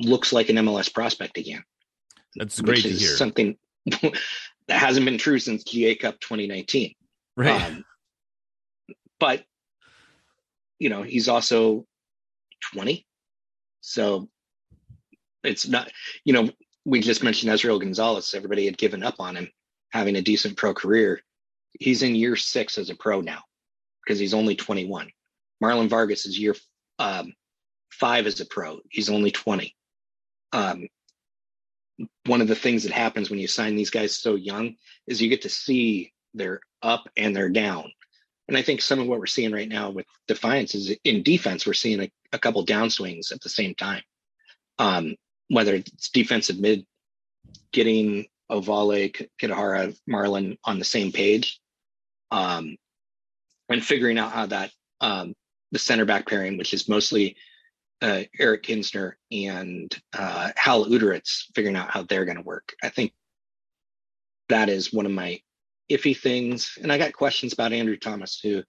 [0.00, 1.64] looks like an MLS prospect again.
[2.36, 3.16] That's great to hear.
[3.16, 4.14] Something that
[4.68, 6.94] hasn't been true since GA Cup 2019.
[7.36, 7.62] Right.
[7.62, 7.84] Um,
[9.20, 9.44] but
[10.84, 11.86] you know, he's also
[12.74, 13.06] 20.
[13.80, 14.28] So
[15.42, 15.90] it's not,
[16.26, 16.50] you know,
[16.84, 18.34] we just mentioned Ezreal Gonzalez.
[18.34, 19.48] Everybody had given up on him
[19.92, 21.22] having a decent pro career.
[21.80, 23.40] He's in year six as a pro now
[24.04, 25.10] because he's only 21.
[25.62, 26.54] Marlon Vargas is year
[26.98, 27.32] um,
[27.90, 28.80] five as a pro.
[28.90, 29.74] He's only 20.
[30.52, 30.86] Um,
[32.26, 34.74] one of the things that happens when you sign these guys so young
[35.06, 37.90] is you get to see their up and their down.
[38.48, 41.66] And I think some of what we're seeing right now with Defiance is in defense,
[41.66, 44.02] we're seeing a, a couple downswings at the same time.
[44.78, 45.16] Um,
[45.48, 46.84] whether it's defensive mid,
[47.72, 51.60] getting Ovale, Kitahara, Marlon on the same page,
[52.30, 52.76] um,
[53.68, 55.34] and figuring out how that um,
[55.72, 57.36] the center back pairing, which is mostly
[58.02, 62.74] uh, Eric Kinsner and uh, Hal Uderitz, figuring out how they're going to work.
[62.82, 63.12] I think
[64.48, 65.40] that is one of my
[65.90, 66.78] iffy things.
[66.82, 68.62] And I got questions about Andrew Thomas, who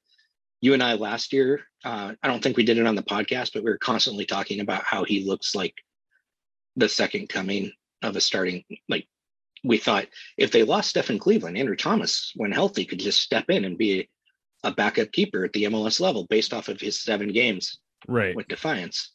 [0.62, 3.54] you and I last year, uh, I don't think we did it on the podcast,
[3.54, 5.76] but we were constantly talking about how he looks like
[6.76, 9.08] the second coming of a starting like
[9.64, 10.06] we thought
[10.38, 14.10] if they lost Stefan Cleveland, Andrew Thomas, when healthy, could just step in and be
[14.64, 18.36] a backup keeper at the MLS level based off of his seven games Right.
[18.36, 19.12] with Defiance.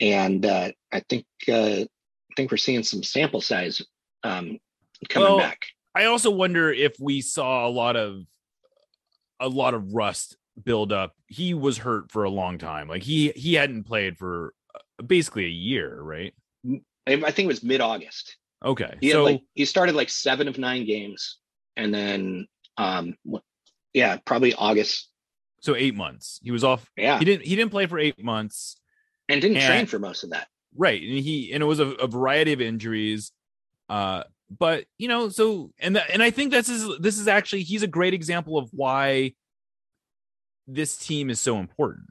[0.00, 3.82] And uh, I think uh, I think we're seeing some sample size
[4.24, 4.58] um,
[5.08, 5.60] coming Well, back.
[5.94, 8.22] I also wonder if we saw a lot of
[9.40, 11.14] a lot of rust build up.
[11.26, 12.88] He was hurt for a long time.
[12.88, 16.34] Like he he hadn't played for uh, basically a year, right?
[17.06, 18.36] I think it was mid August.
[18.64, 18.94] Okay.
[19.00, 21.38] He so like he started like seven of nine games,
[21.76, 22.46] and then
[22.78, 23.14] um,
[23.92, 25.08] yeah, probably August.
[25.60, 26.40] so 8 months.
[26.42, 28.76] He was off Yeah, he didn't he didn't play for 8 months.
[29.28, 30.48] and didn't and- train for most of that.
[30.76, 31.00] Right.
[31.00, 33.30] And he and it was a, a variety of injuries.
[33.88, 34.24] Uh
[34.58, 37.82] but you know, so and that, and I think this is this is actually he's
[37.82, 39.34] a great example of why
[40.66, 42.06] this team is so important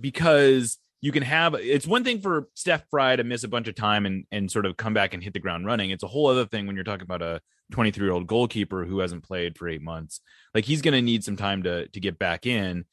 [0.00, 3.74] because you can have it's one thing for Steph Frei to miss a bunch of
[3.74, 5.90] time and and sort of come back and hit the ground running.
[5.90, 7.40] It's a whole other thing when you're talking about a
[7.72, 10.20] 23 year old goalkeeper who hasn't played for eight months.
[10.54, 12.84] Like he's going to need some time to to get back in.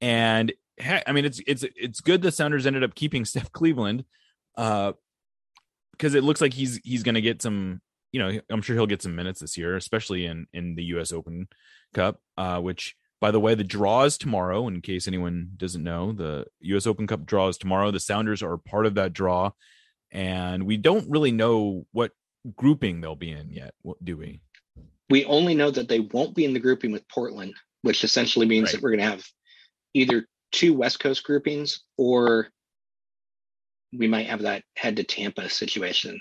[0.00, 4.04] And I mean, it's it's it's good the Sounders ended up keeping Steph Cleveland,
[4.56, 4.92] uh,
[5.92, 7.80] because it looks like he's he's going to get some.
[8.14, 11.10] You know, I'm sure he'll get some minutes this year, especially in in the U.S.
[11.12, 11.48] Open
[11.92, 14.68] Cup, uh, which by the way, the draw is tomorrow.
[14.68, 16.86] In case anyone doesn't know, the U.S.
[16.86, 17.90] Open Cup draw is tomorrow.
[17.90, 19.50] The Sounders are part of that draw,
[20.12, 22.12] and we don't really know what
[22.54, 24.40] grouping they'll be in yet, what- do we?
[25.10, 28.66] We only know that they won't be in the grouping with Portland, which essentially means
[28.66, 28.72] Right.
[28.74, 29.24] that we're going to have
[29.92, 32.48] either two West Coast groupings or
[33.92, 36.20] we might have that head to Tampa situation.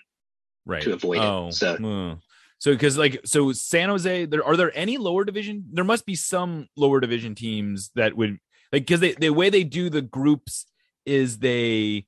[0.65, 2.15] Right To avoid it, Oh, so- uh,
[2.59, 5.65] so because like so San Jose, there are there any lower division?
[5.73, 8.37] There must be some lower division teams that would
[8.71, 10.65] like because they the way they do the groups
[11.05, 12.05] is they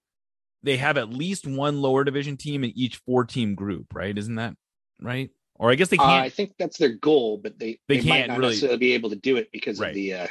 [0.63, 4.17] they have at least one lower division team in each four team group, right?
[4.17, 4.55] Isn't that
[5.01, 5.29] right?
[5.55, 6.23] Or I guess they Uh, can't.
[6.25, 9.09] I think that's their goal, but they, They they, can't not really- necessarily be able
[9.09, 9.89] to do it because Right.
[9.89, 10.27] of the uh,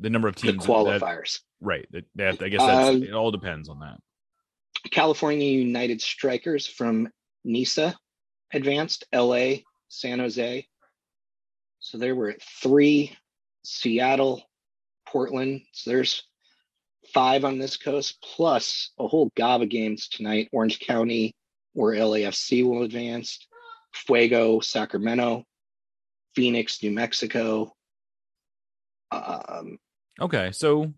[0.00, 1.40] the number of the teams that- qualifiers.
[1.60, 1.86] right?
[1.92, 3.98] That, that I guess that's, Um, it all depends on that.
[4.90, 7.08] California United Strikers from
[7.44, 7.96] NISA
[8.52, 9.56] advanced, LA,
[9.88, 10.66] San Jose.
[11.80, 13.16] So there were three,
[13.64, 14.42] Seattle,
[15.06, 15.62] Portland.
[15.72, 16.22] So there's
[17.12, 20.48] five on this coast, plus a whole gob of games tonight.
[20.52, 21.34] Orange County,
[21.72, 23.46] where LAFC will advance,
[23.92, 25.44] Fuego, Sacramento,
[26.34, 27.72] Phoenix, New Mexico.
[29.10, 29.78] Um,
[30.20, 30.92] Okay, so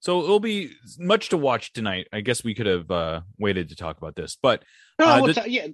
[0.00, 2.06] so it'll be much to watch tonight.
[2.12, 4.62] I guess we could have uh waited to talk about this, but
[4.98, 5.66] no, Uh, we'll the- t- yeah,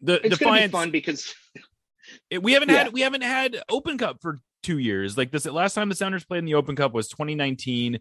[0.00, 1.34] the it's gonna be fun because
[2.30, 2.84] It- we haven't Yeah.
[2.84, 5.16] had we haven't had Open Cup for two years.
[5.16, 7.98] Like this last time the Sounders played in the Open Cup was 2019.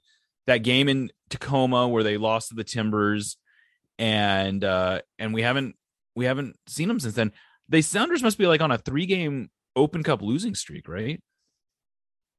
[0.47, 3.37] That game in Tacoma where they lost to the Timbers,
[3.99, 5.75] and uh and we haven't
[6.15, 7.31] we haven't seen them since then.
[7.69, 11.21] The Sounders must be like on a three game Open Cup losing streak, right?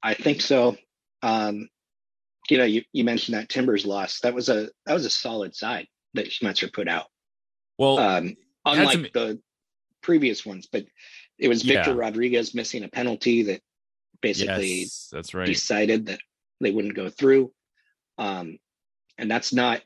[0.02, 0.76] I think so.
[1.22, 1.68] Um,
[2.50, 4.20] you know, you, you mentioned that Timbers loss.
[4.20, 7.06] That was a that was a solid side that Schmetzer put out.
[7.78, 9.40] Well, Um, unlike some- the
[10.02, 10.84] previous ones, but
[11.38, 11.96] it was Victor Yeah.
[11.96, 13.62] Rodriguez missing a penalty that
[14.20, 15.46] basically yes, that's right.
[15.46, 16.20] decided that
[16.60, 17.52] they wouldn't go through.
[18.18, 18.58] Um,
[19.18, 19.82] and that's not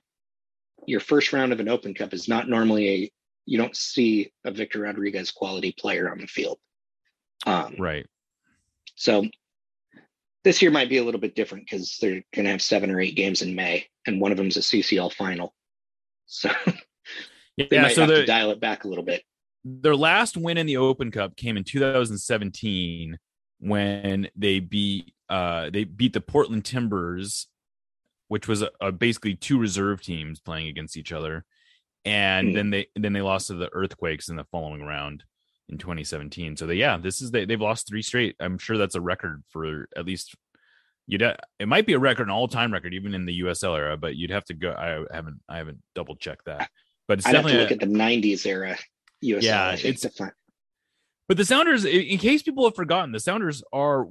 [0.87, 3.13] your first round of an Open Cup is not normally a
[3.49, 6.59] you don't see a Victor Rodriguez quality player on the field.
[7.47, 8.07] Um, Right.
[8.97, 9.25] so
[10.47, 13.01] this year might be a little bit different because they're going to have seven or
[13.01, 15.53] eight games in May, and one of them is a CCL final.
[16.27, 16.49] So
[17.59, 17.83] they Yeah.
[17.83, 19.25] might So have to dial it back a little bit.
[19.65, 23.19] their last win in the Open Cup came in 2017
[23.59, 27.49] when they beat uh they beat the Portland Timbers,
[28.29, 31.45] which was a, a basically two reserve teams playing against each other,
[32.05, 32.55] and Hmm.
[32.55, 35.25] then they then they lost to the Earthquakes in the following round
[35.69, 36.57] in 2017.
[36.57, 38.37] So they yeah, this is they they've lost three straight.
[38.41, 40.35] I'm sure that's a record for at least
[41.07, 43.97] you'd it might be a record an all time record even in the USL era,
[43.97, 44.73] but you'd have to go.
[44.73, 46.71] I haven't I haven't double checked that,
[47.09, 48.77] but it's I'd have to definitely look at the '90s era
[49.25, 49.43] USL.
[49.43, 50.33] Yeah, it's- find-
[51.29, 54.07] But the Sounders, in in case people have forgotten, the Sounders are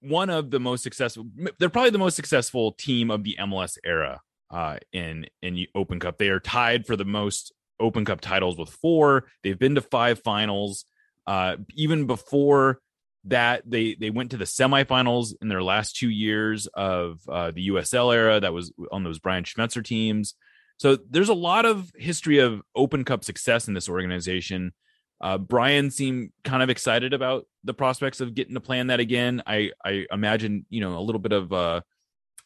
[0.00, 1.26] one of the most successful.
[1.58, 4.20] They're probably the most successful team of the MLS era
[4.50, 6.18] uh, in in Open Cup.
[6.18, 9.26] They are tied for the most Open Cup titles with four.
[9.42, 10.84] They've been to five finals.
[11.26, 12.80] Uh, even before
[13.24, 17.68] that, they they went to the semifinals in their last two years of uh, the
[17.68, 18.40] USL era.
[18.40, 20.34] That was on those Brian Schmetzer teams.
[20.78, 24.72] So there's a lot of history of Open Cup success in this organization.
[25.20, 29.42] Uh, Brian seemed kind of excited about the prospects of getting to plan that again.
[29.46, 31.82] I I imagine you know a little bit of uh,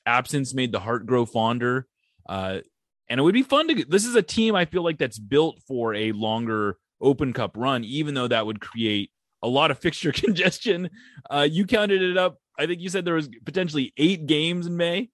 [0.04, 1.86] absence made the heart grow fonder,
[2.28, 2.60] uh,
[3.08, 3.84] and it would be fun to.
[3.84, 7.84] This is a team I feel like that's built for a longer Open Cup run,
[7.84, 9.10] even though that would create
[9.42, 10.90] a lot of fixture congestion.
[11.30, 12.38] Uh, you counted it up.
[12.58, 15.10] I think you said there was potentially eight games in May.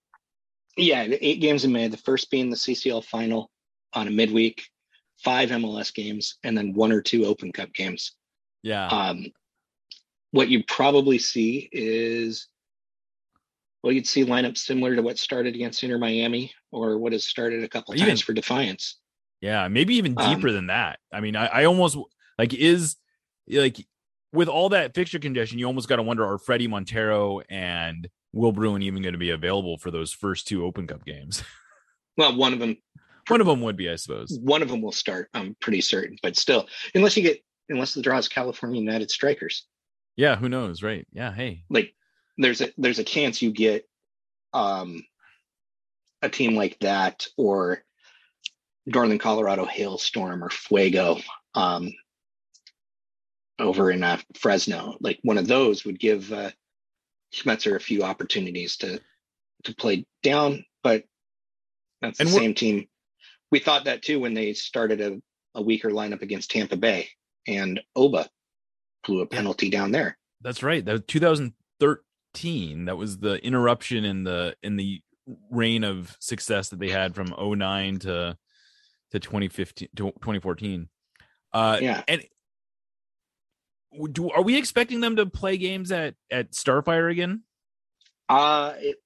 [0.77, 1.89] Yeah, eight games in May.
[1.89, 3.51] The first being the CCL final
[3.93, 4.63] on a midweek,
[5.19, 8.13] five MLS games, and then one or two Open Cup games.
[8.63, 8.87] Yeah.
[8.87, 9.27] Um,
[10.33, 12.47] what you probably see is,
[13.83, 17.63] well, you'd see lineups similar to what started against Inter Miami or what has started
[17.65, 18.97] a couple Even- times for Defiance.
[19.41, 20.99] Yeah, maybe even Um, deeper than that.
[21.13, 21.97] I mean, I, I almost
[22.39, 22.97] like is
[23.49, 23.79] like
[24.33, 28.53] with all that fixture congestion, you almost got to wonder are Freddie Montero and Will
[28.53, 31.43] Bruin even going to be available for those first two Open Cup games?
[32.17, 32.77] Well, one of them,
[33.29, 34.39] One of them would be, I suppose.
[34.43, 35.31] one of them will start.
[35.33, 39.67] I'm pretty certain, but still, unless you get, unless the draw is California United Strikers,
[40.17, 41.07] Yeah, who knows, right?
[41.13, 41.95] Yeah, hey, like
[42.41, 43.87] there's a there's a chance you get
[44.53, 45.05] um,
[46.23, 47.83] a team like that or
[48.89, 51.19] Darling Colorado Hailstorm or Fuego
[51.55, 51.93] um,
[53.59, 54.97] over in uh, Fresno.
[55.01, 56.51] Like one of those would give uh,
[57.35, 59.01] Schmetzer a few opportunities to
[59.65, 61.05] to play down, but
[62.01, 62.87] that's the same team.
[63.53, 65.21] We thought that too when they started a,
[65.55, 67.09] a weaker lineup against Tampa Bay
[67.47, 68.31] and Oba
[69.05, 69.79] blew a penalty yeah.
[69.79, 70.17] down there.
[70.41, 70.83] That's right.
[70.83, 71.53] The 2000
[72.35, 75.01] 15 that was the interruption in the in the
[75.51, 78.37] reign of success that they had from 09 to
[79.11, 80.89] to 2015 to 2014
[81.53, 82.03] uh yeah.
[82.09, 82.23] and
[84.13, 87.43] do are we expecting them to play games at at starfire again?
[88.29, 88.97] Uh it,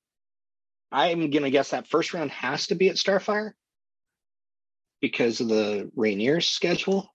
[0.93, 3.53] i'm gonna guess that first round has to be at starfire
[5.01, 7.11] because of the rainier's schedule.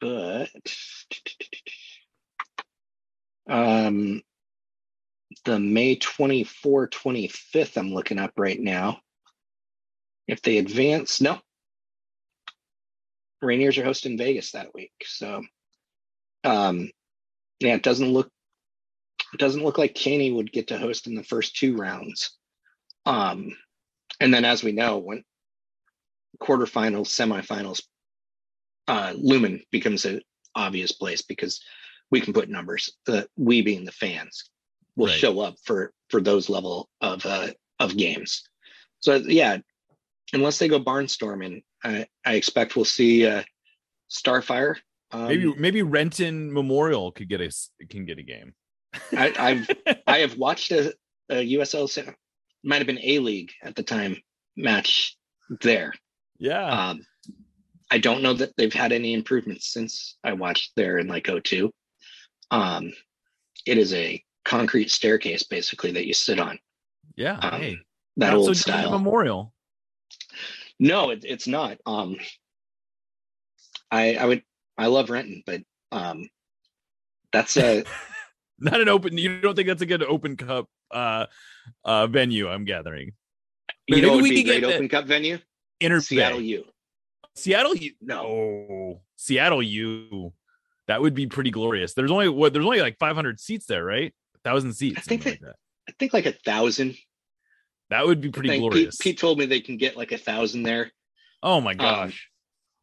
[0.00, 0.50] But
[3.52, 4.22] um,
[5.44, 9.00] the May 24, 25th, I'm looking up right now.
[10.26, 11.38] If they advance, no.
[13.42, 14.92] Rainiers are hosting Vegas that week.
[15.04, 15.42] So
[16.44, 16.90] um
[17.60, 18.30] yeah, it doesn't look
[19.32, 22.38] it doesn't look like Cheney would get to host in the first two rounds.
[23.06, 23.56] Um,
[24.20, 25.24] and then as we know, when
[26.40, 27.82] quarterfinals, semifinals,
[28.88, 30.20] uh, Lumen becomes an
[30.54, 31.60] obvious place because
[32.12, 32.92] we can put numbers.
[33.06, 34.50] The we being the fans
[34.94, 35.18] will Right.
[35.18, 37.48] show up for for those level of uh,
[37.80, 38.44] of games.
[39.00, 39.58] So yeah,
[40.32, 43.42] unless they go barnstorming, I, I expect we'll see uh,
[44.10, 44.76] Starfire.
[45.10, 47.50] Um, maybe maybe Renton Memorial could get a
[47.88, 48.54] can get a game.
[49.16, 49.70] I, I've
[50.06, 50.94] I have watched a,
[51.30, 52.14] a USL
[52.62, 54.16] might have been A League at the time
[54.56, 55.16] match
[55.60, 55.92] there.
[56.38, 57.04] yeah, Um,
[57.90, 61.70] I don't know that they've had any improvements since I watched there in like 02.
[62.52, 62.92] Um,
[63.66, 66.58] it is a concrete staircase basically that you sit on.
[67.16, 67.38] yeah.
[67.38, 67.76] um, hey,
[68.18, 68.90] That old so style.
[68.92, 69.52] Memorial.
[70.78, 71.78] No, it, it's not.
[71.86, 72.16] Um,
[73.90, 74.42] I I would
[74.78, 76.28] I love Renton, but um,
[77.32, 77.84] that's a
[78.62, 79.18] Not an open.
[79.18, 81.26] You don't think that's a good Open Cup uh
[81.84, 82.48] uh venue?
[82.48, 83.12] I'm gathering.
[83.88, 85.38] you Maybe know we could get Open Cup venue.
[85.80, 86.40] Inter Seattle.
[86.40, 86.64] U.
[87.34, 87.92] Seattle U.
[88.00, 88.22] No.
[88.22, 90.32] No, Seattle U.
[90.88, 91.94] That would be pretty glorious.
[91.94, 94.14] There's only what there's only like 500 seats there, right?
[94.44, 94.98] thousand seats.
[94.98, 95.54] I think like that.
[95.88, 96.96] I think like a thousand.
[97.90, 98.96] That would be pretty glorious.
[98.96, 100.90] Pete, Pete told me they can get like a thousand there.
[101.42, 102.28] oh my gosh!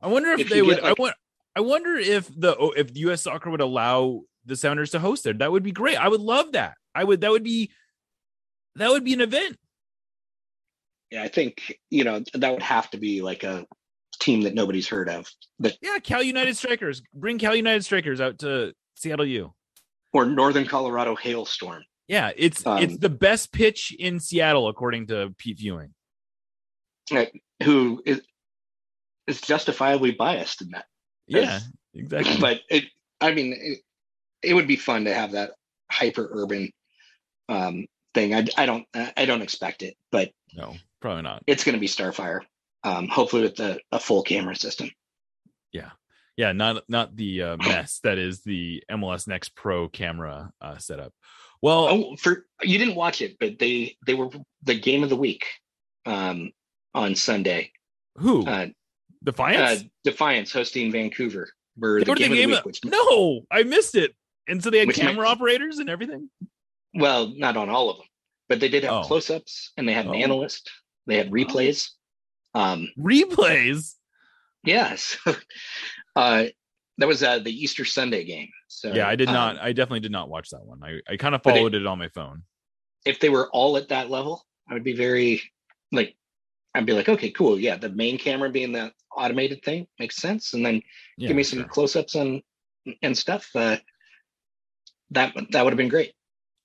[0.01, 0.77] I wonder if, Um, if they would.
[0.77, 1.15] get, I want.
[1.55, 3.23] I wonder if the oh, if U.S.
[3.23, 5.33] Soccer would allow the Sounders to host there.
[5.33, 5.97] That would be great.
[5.97, 6.75] I would love that.
[6.95, 7.21] I would.
[7.21, 7.71] That would be.
[8.75, 9.57] That would be an event.
[11.11, 13.65] Yeah, I think you know that would have to be like a
[14.19, 15.29] team that nobody's heard of,
[15.81, 17.01] Yeah, Cal United Strikers.
[17.13, 19.53] Bring Cal United Strikers out to Seattle U.
[20.13, 21.83] or Northern Colorado Hailstorm.
[22.07, 25.93] Yeah, it's Um, it's the best pitch in Seattle according to Pete Fewing.
[27.11, 27.25] uh,
[27.63, 28.21] who is
[29.27, 30.85] is justifiably biased in that.
[31.27, 31.59] Yeah,
[31.93, 32.37] exactly.
[32.41, 32.85] But it,
[33.21, 33.79] I mean, it,
[34.41, 35.51] it would be fun to have that
[35.91, 36.71] hyper urban
[37.47, 38.33] um, thing.
[38.33, 41.43] I, I don't, I don't expect it, but no, probably not.
[41.45, 42.41] it's going to be Starfire.
[42.83, 44.89] Um, hopefully with a, a full camera system.
[45.73, 45.89] Yeah,
[46.37, 51.13] yeah, not not the uh, mess that is the MLS Next Pro camera uh, setup.
[51.61, 54.29] Well, Oh, for you didn't watch it, but they they were
[54.63, 55.45] the game of the week
[56.05, 56.51] um,
[56.95, 57.71] on Sunday.
[58.15, 58.67] who Uh,
[59.23, 59.81] Defiance?
[59.81, 61.49] uh, Defiance hosting Vancouver.
[61.77, 64.15] Were They the game, the game of the of- week, which no, I missed it.
[64.47, 66.29] And so they had camera might- operators and everything.
[66.93, 68.07] well, not on all of them,
[68.47, 69.03] but they did have Oh.
[69.03, 70.15] close-ups and they had an Oh.
[70.15, 70.71] analyst.
[71.05, 71.89] They had replays.
[72.53, 73.95] Um, Replays.
[74.63, 75.17] yes,
[76.15, 76.45] uh,
[76.97, 78.49] that was uh, the Easter Sunday game.
[78.67, 79.59] So yeah, I did um, not.
[79.59, 80.83] I definitely did not watch that one.
[80.83, 82.43] I, I kind of But it- followed it on my phone.
[83.05, 85.41] if they were all at that level, I would be very
[85.91, 86.15] like
[86.75, 87.59] I'd be like, okay, cool.
[87.59, 90.53] Yeah, the main camera being the automated thing makes sense.
[90.53, 90.81] And then
[91.17, 91.67] Yeah, give me some sure.
[91.67, 92.41] close-ups and
[93.01, 93.49] and stuff.
[93.55, 93.77] Uh,
[95.11, 96.13] that that would have been great.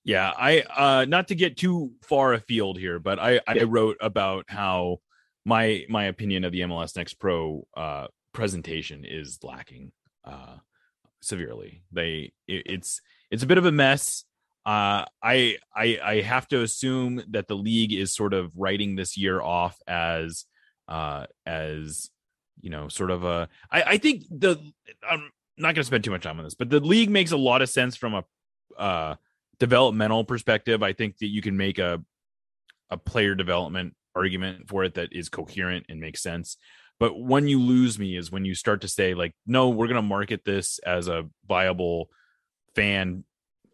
[0.04, 3.64] Yeah, I uh not to get too far afield here, but I I Yeah.
[3.66, 4.98] wrote about how
[5.44, 9.92] my my opinion of the MLS Next Pro uh presentation is lacking
[10.24, 10.56] uh
[11.20, 11.82] severely.
[11.92, 14.24] They it, it's it's a bit of a mess.
[14.66, 19.16] Uh I I I have to assume that the league is sort of writing this
[19.16, 20.44] year off as
[20.88, 22.10] uh as
[22.60, 24.58] you know sort of a I I think the
[25.08, 27.36] I'm not going to spend too much time on this, but the league makes a
[27.36, 28.24] lot of sense from a
[28.78, 29.14] uh
[29.58, 32.02] developmental perspective, I think that you can make a
[32.90, 36.56] a player development argument for it that is coherent and makes sense.
[37.00, 39.96] But when you lose me is when you start to say like, no, we're going
[39.96, 42.08] to market this as a viable
[42.74, 43.24] fan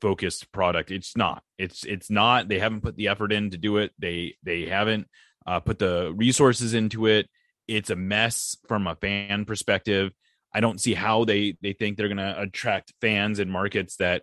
[0.01, 0.91] focused product.
[0.91, 1.43] It's not.
[1.59, 2.49] It's it's not.
[2.49, 3.93] They haven't put the effort in to do it.
[3.99, 5.09] They they haven't
[5.47, 7.29] uh, put the resources into it.
[7.69, 10.13] It's a mess from a fan perspective.
[10.53, 14.23] I don't see how they they think they're going to attract fans and markets that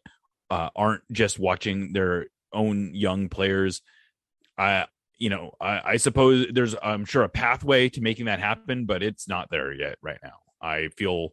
[0.50, 3.82] uh, aren't just watching their own young players.
[4.58, 4.88] I,
[5.18, 9.02] you know, I, I suppose there's, I'm sure, a pathway to making that happen, but
[9.02, 10.36] it's not there yet right now.
[10.62, 11.30] I feel,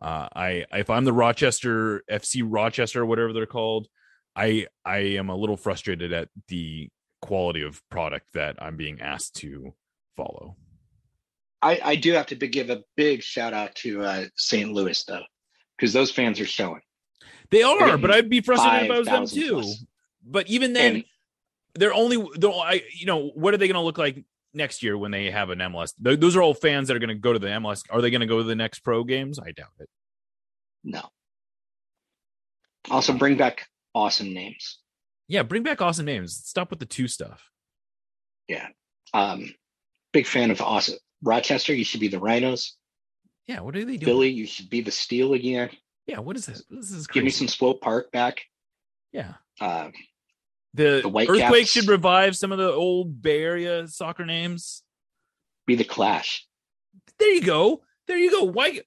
[0.00, 3.88] uh, I if I'm the Rochester FC Rochester, whatever they're called,
[4.34, 6.88] I I am a little frustrated at the
[7.20, 9.74] quality of product that I'm being asked to
[10.16, 10.56] follow.
[11.62, 14.72] I, I do have to give a big shout out to uh, St.
[14.72, 15.22] Louis though,
[15.76, 16.80] because those fans are showing.
[17.50, 19.52] They are, but I'd be frustrated if I was them too.
[19.54, 19.84] plus.
[20.24, 21.04] But even then, And
[21.74, 24.96] they're only they're, I you know what are they going to look like next year
[24.98, 25.92] when they have an MLS?
[25.98, 27.82] Those are all fans that are going to go to the MLS.
[27.90, 29.38] Are they going to go to the next pro games?
[29.38, 29.88] I doubt it.
[30.84, 31.02] no.
[32.90, 34.78] Also, bring back awesome names.
[35.28, 36.34] Yeah, bring back awesome names.
[36.34, 37.50] Stop with the two stuff.
[38.48, 38.68] Yeah.
[39.12, 39.54] Um,
[40.12, 41.74] big fan of awesome Rochester.
[41.74, 42.76] You should be the Rhinos.
[43.46, 44.04] Yeah, what are they doing?
[44.04, 45.70] Billy, you should be the Steel again.
[46.06, 46.64] Yeah, what is this?
[46.70, 48.40] This is Give me some Swope Park back.
[49.12, 49.90] Yeah, Uh,
[50.74, 51.68] the, The earthquake Whitecaps.
[51.70, 54.82] should revive some of the old Bay Area soccer names.
[55.66, 56.46] be the Clash.
[57.18, 57.82] There you go.
[58.06, 58.44] There you go.
[58.44, 58.80] Why?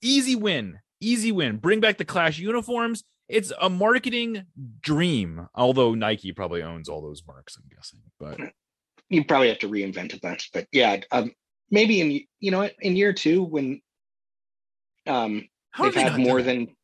[0.00, 0.78] Easy win.
[1.00, 1.56] Easy win.
[1.58, 3.04] Bring back the Clash uniforms.
[3.28, 4.44] It's a marketing
[4.80, 5.48] dream.
[5.54, 8.00] Although Nike probably owns all those marks, I'm guessing.
[8.18, 8.38] But
[9.08, 11.32] You probably have to reinvent a bunch, but yeah, um,
[11.70, 13.80] maybe in you know in year two when
[15.06, 16.76] um, how they've had more done than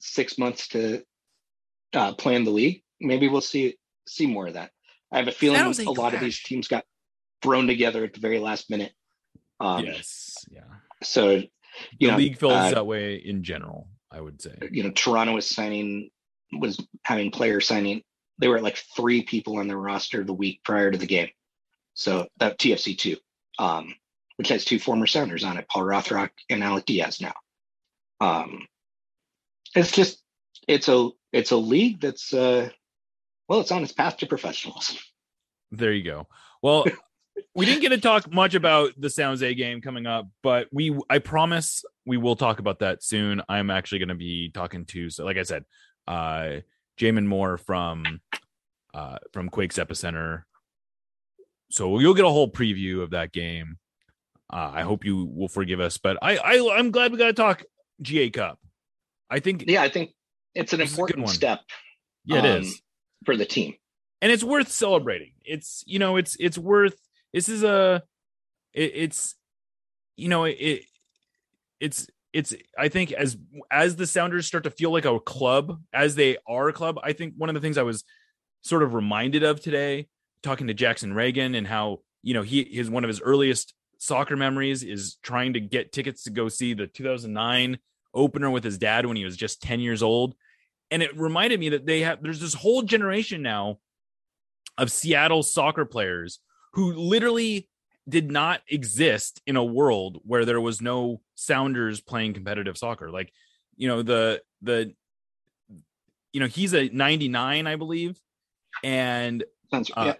[0.00, 1.02] six months to
[1.92, 2.82] uh, plan the league.
[3.02, 3.76] Maybe we'll see
[4.06, 4.70] see more of that.
[5.10, 6.84] I have a feeling San Jose a lot of these teams got
[7.42, 8.92] thrown together at the very last minute.
[9.60, 10.34] Um, yes.
[10.50, 10.62] Yeah.
[11.02, 11.42] So
[12.00, 13.88] The know, league feels uh, that way in general.
[14.10, 14.54] I would say.
[14.70, 16.10] you know, Toronto was signing
[16.52, 18.02] was having player signing.
[18.38, 21.30] They were at like three people on their roster the week prior to the game.
[21.94, 23.16] So that TFC two,
[23.58, 23.94] um,
[24.36, 27.34] which has two former Sounders on it, Paul Rothrock and Alec Diaz now.
[28.20, 28.66] Um,
[29.74, 30.22] it's just
[30.68, 32.70] it's a it's a league that's uh,
[33.52, 34.96] well, it's on its path to professionalism.
[35.72, 36.26] There you go.
[36.62, 36.86] Well,
[37.54, 40.98] we didn't get to talk much about the San Jose game coming up, but we
[41.10, 43.42] I promise we will talk about that soon.
[43.50, 45.66] I'm actually going to be talking to so like I said,
[46.08, 46.60] uh
[46.98, 48.22] Jamin Moore from
[48.94, 50.44] uh from Quakes Epicenter.
[51.70, 53.76] So you'll get a whole preview of that game.
[54.50, 57.32] Uh, I hope you will forgive us, but I, I I'm glad we got to
[57.34, 57.64] talk
[58.00, 58.58] GA Cup.
[59.28, 60.12] I think Yeah, I think
[60.54, 61.60] it's an This is a good important step
[62.24, 62.82] yeah, it um, is.
[63.24, 63.74] For the team.
[64.20, 66.96] and it's worth celebrating it's you know it's it's worth
[67.32, 68.02] this is a
[68.72, 69.34] it, it's
[70.16, 70.84] you know it, it
[71.80, 73.36] it's it's i think as
[73.70, 77.12] as the sounders start to feel like a club as they are a club i
[77.12, 78.04] think one of the things i was
[78.62, 80.06] sort of reminded of today
[80.42, 84.36] talking to Jackson Ragen and how you know he his one of his earliest soccer
[84.36, 87.78] memories is trying to get tickets to go see the 2009
[88.14, 90.34] opener with his dad when he was just 10 years old
[90.92, 93.78] and it reminded me that they have there's this whole generation now
[94.78, 96.38] of Seattle soccer players
[96.74, 97.68] who literally
[98.08, 103.10] did not exist in a world where there was no Sounders playing competitive soccer.
[103.10, 103.32] Like,
[103.76, 104.94] you know, the the
[106.32, 108.18] you know, he's a 99, I believe.
[108.84, 110.14] And Sounds Uh, yeah.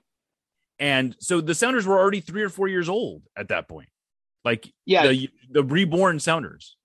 [0.78, 3.88] and so the Sounders were already 3 or 4 years old at that point.
[4.44, 6.76] Like Yeah, the the reborn Sounders.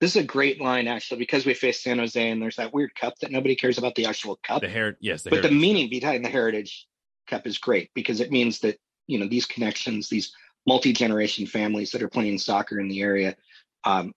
[0.00, 2.94] This is a great line actually because we face San Jose and there's that weird
[2.94, 4.62] cup that nobody cares about the actual cup.
[4.62, 6.86] The hair yes, the but the meaning behind the Heritage
[7.26, 10.32] Cup is great because it means that you know these connections, these
[10.66, 13.36] multi-generation families that are playing soccer in the area,
[13.84, 14.12] um,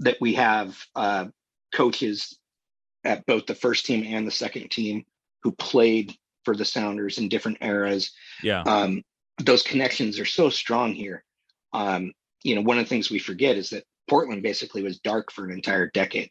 [0.00, 1.26] that we have uh,
[1.72, 2.38] coaches
[3.04, 5.04] at both the first team and the second team
[5.42, 8.12] who played for the Sounders in different eras.
[8.42, 8.62] yeah.
[8.62, 9.02] Um,
[9.38, 11.24] those connections are so strong here.
[11.72, 12.12] Um,
[12.42, 15.44] you know, one of the things we forget is that Portland basically was dark for
[15.44, 16.30] an entire decade.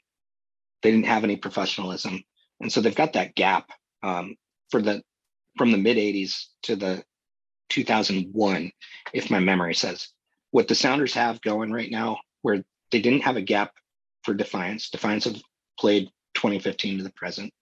[0.83, 2.21] They didn't have any professionalism,
[2.59, 3.69] and so they've got that gap
[4.03, 4.35] um,
[4.69, 5.01] for the
[5.57, 7.01] from the mid '80s to the
[7.69, 8.71] 2001,
[9.13, 10.09] if my memory says.
[10.51, 13.71] What the Sounders have going right now, where they didn't have a gap
[14.23, 14.89] for Defiance.
[14.89, 15.41] Defiance have
[15.79, 17.53] played 2015 to the present.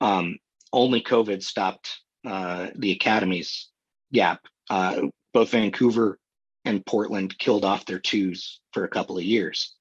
[0.00, 0.38] Um,
[0.72, 3.70] only COVID stopped uh, the Academy's
[4.12, 4.40] gap.
[4.70, 6.18] Uh, both Vancouver
[6.68, 9.74] and Portland killed off their twos for a couple of years.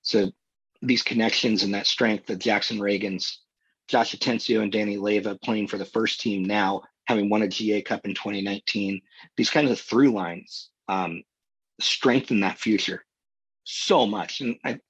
[0.00, 0.32] So
[0.80, 3.36] these connections and that strength that Jackson Ragens,
[3.88, 7.82] Josh Atencio, and Danny Leyva playing for the first team now, having won a GA
[7.82, 9.02] Cup in 2019,
[9.36, 11.22] these kinds of through lines um,
[11.78, 13.04] strengthen that future
[13.64, 14.40] so much.
[14.40, 14.80] And I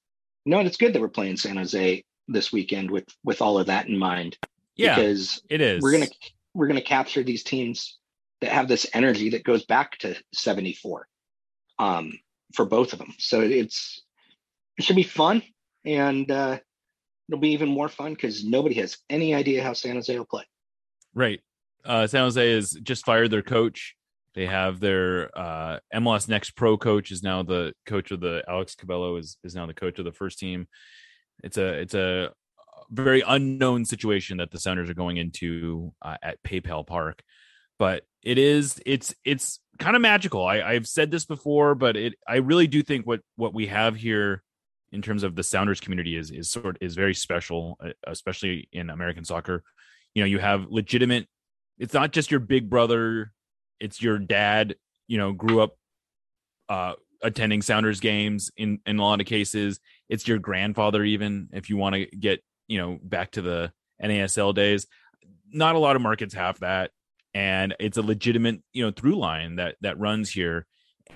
[0.45, 3.89] know it's good that we're playing San Jose this weekend with with all of that
[3.89, 4.37] in mind.
[4.77, 5.83] Yeah, because it is.
[5.83, 6.07] We're gonna
[6.53, 7.97] we're gonna capture these teams
[8.39, 11.07] that have this energy that goes back to 74
[11.81, 12.13] um,
[12.53, 13.13] for both of them.
[13.17, 14.01] So it's
[14.77, 15.41] it should be fun,
[15.83, 16.59] and uh,
[17.27, 20.43] it'll be even more fun because nobody has any idea how San Jose will play.
[21.13, 21.41] Right.
[21.83, 23.95] Uh, San Jose has just fired their coach.
[24.35, 28.75] They have their uh, MLS Next Pro coach is now the coach of the Alex
[28.75, 30.67] Covelo is is now the coach of the first team.
[31.43, 32.31] It's a it's a
[32.91, 37.23] very unknown situation that the Sounders are going into uh, at PayPal Park,
[37.79, 40.45] but it is it's it's kind of magical.
[40.45, 43.95] I, I've said this before, but it I really do think what what we have
[43.95, 44.43] here
[44.91, 48.89] in terms of the Sounders community is is sort is very special, uh, especially in
[48.89, 49.63] American soccer.
[50.13, 51.27] You know, you have legitimate.
[51.77, 53.31] It's not just your big brother
[53.81, 54.75] it's your dad,
[55.07, 55.75] you know, grew up
[56.69, 59.79] uh, attending Sounders games in in a lot of cases.
[60.07, 64.53] It's your grandfather, even if you want to get you know back to the NASL
[64.53, 64.87] days.
[65.51, 66.91] Not a lot of markets have that,
[67.33, 70.65] and it's a legitimate you know through line that that runs here,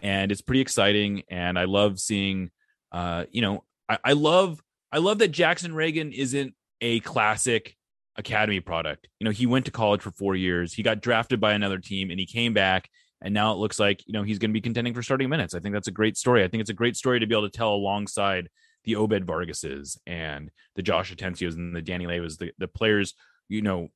[0.01, 1.23] and it's pretty exciting.
[1.29, 2.51] And I love seeing,
[2.91, 4.61] uh, you know, I, I love
[4.91, 7.75] I love that Jackson Ragen isn't a classic
[8.17, 9.07] academy product.
[9.19, 10.73] You know, he went to college for four years.
[10.73, 12.89] He got drafted by another team and he came back.
[13.21, 15.55] And now it looks like, you know, he's going to be contending for starting minutes.
[15.55, 16.43] I think that's a great story.
[16.43, 18.49] I think it's a great story to be able to tell alongside
[18.83, 23.15] the Obed Vargases and the Josh Atencios and the Danny Leyvas, the, the players,
[23.49, 23.89] you know,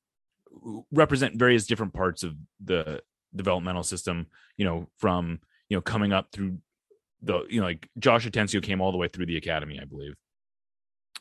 [0.92, 3.02] represent various different parts of the
[3.36, 4.28] developmental system,
[4.58, 5.40] you know, from,
[5.70, 6.58] you know, coming up through
[7.22, 10.16] the, you know, like Josh Atencio came all the way through the academy, I believe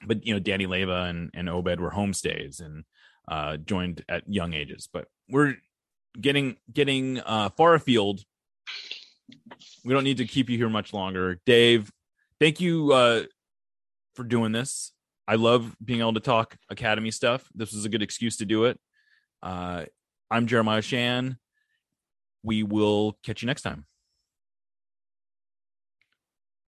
[0.04, 2.84] but you know Danny Leyva and, and Obed were homestays and
[3.28, 4.88] uh, joined at young ages.
[4.92, 5.56] But we're
[6.18, 8.22] getting getting uh, far afield.
[9.84, 11.90] We don't need to keep you here much longer, Dave.
[12.40, 13.24] Thank you uh,
[14.14, 14.92] for doing this.
[15.26, 17.48] I love being able to talk academy stuff.
[17.54, 18.78] This was a good excuse to do it.
[19.42, 19.84] Uh,
[20.30, 21.38] I'm Jeremiah Oshan.
[22.42, 23.86] We will catch you next time.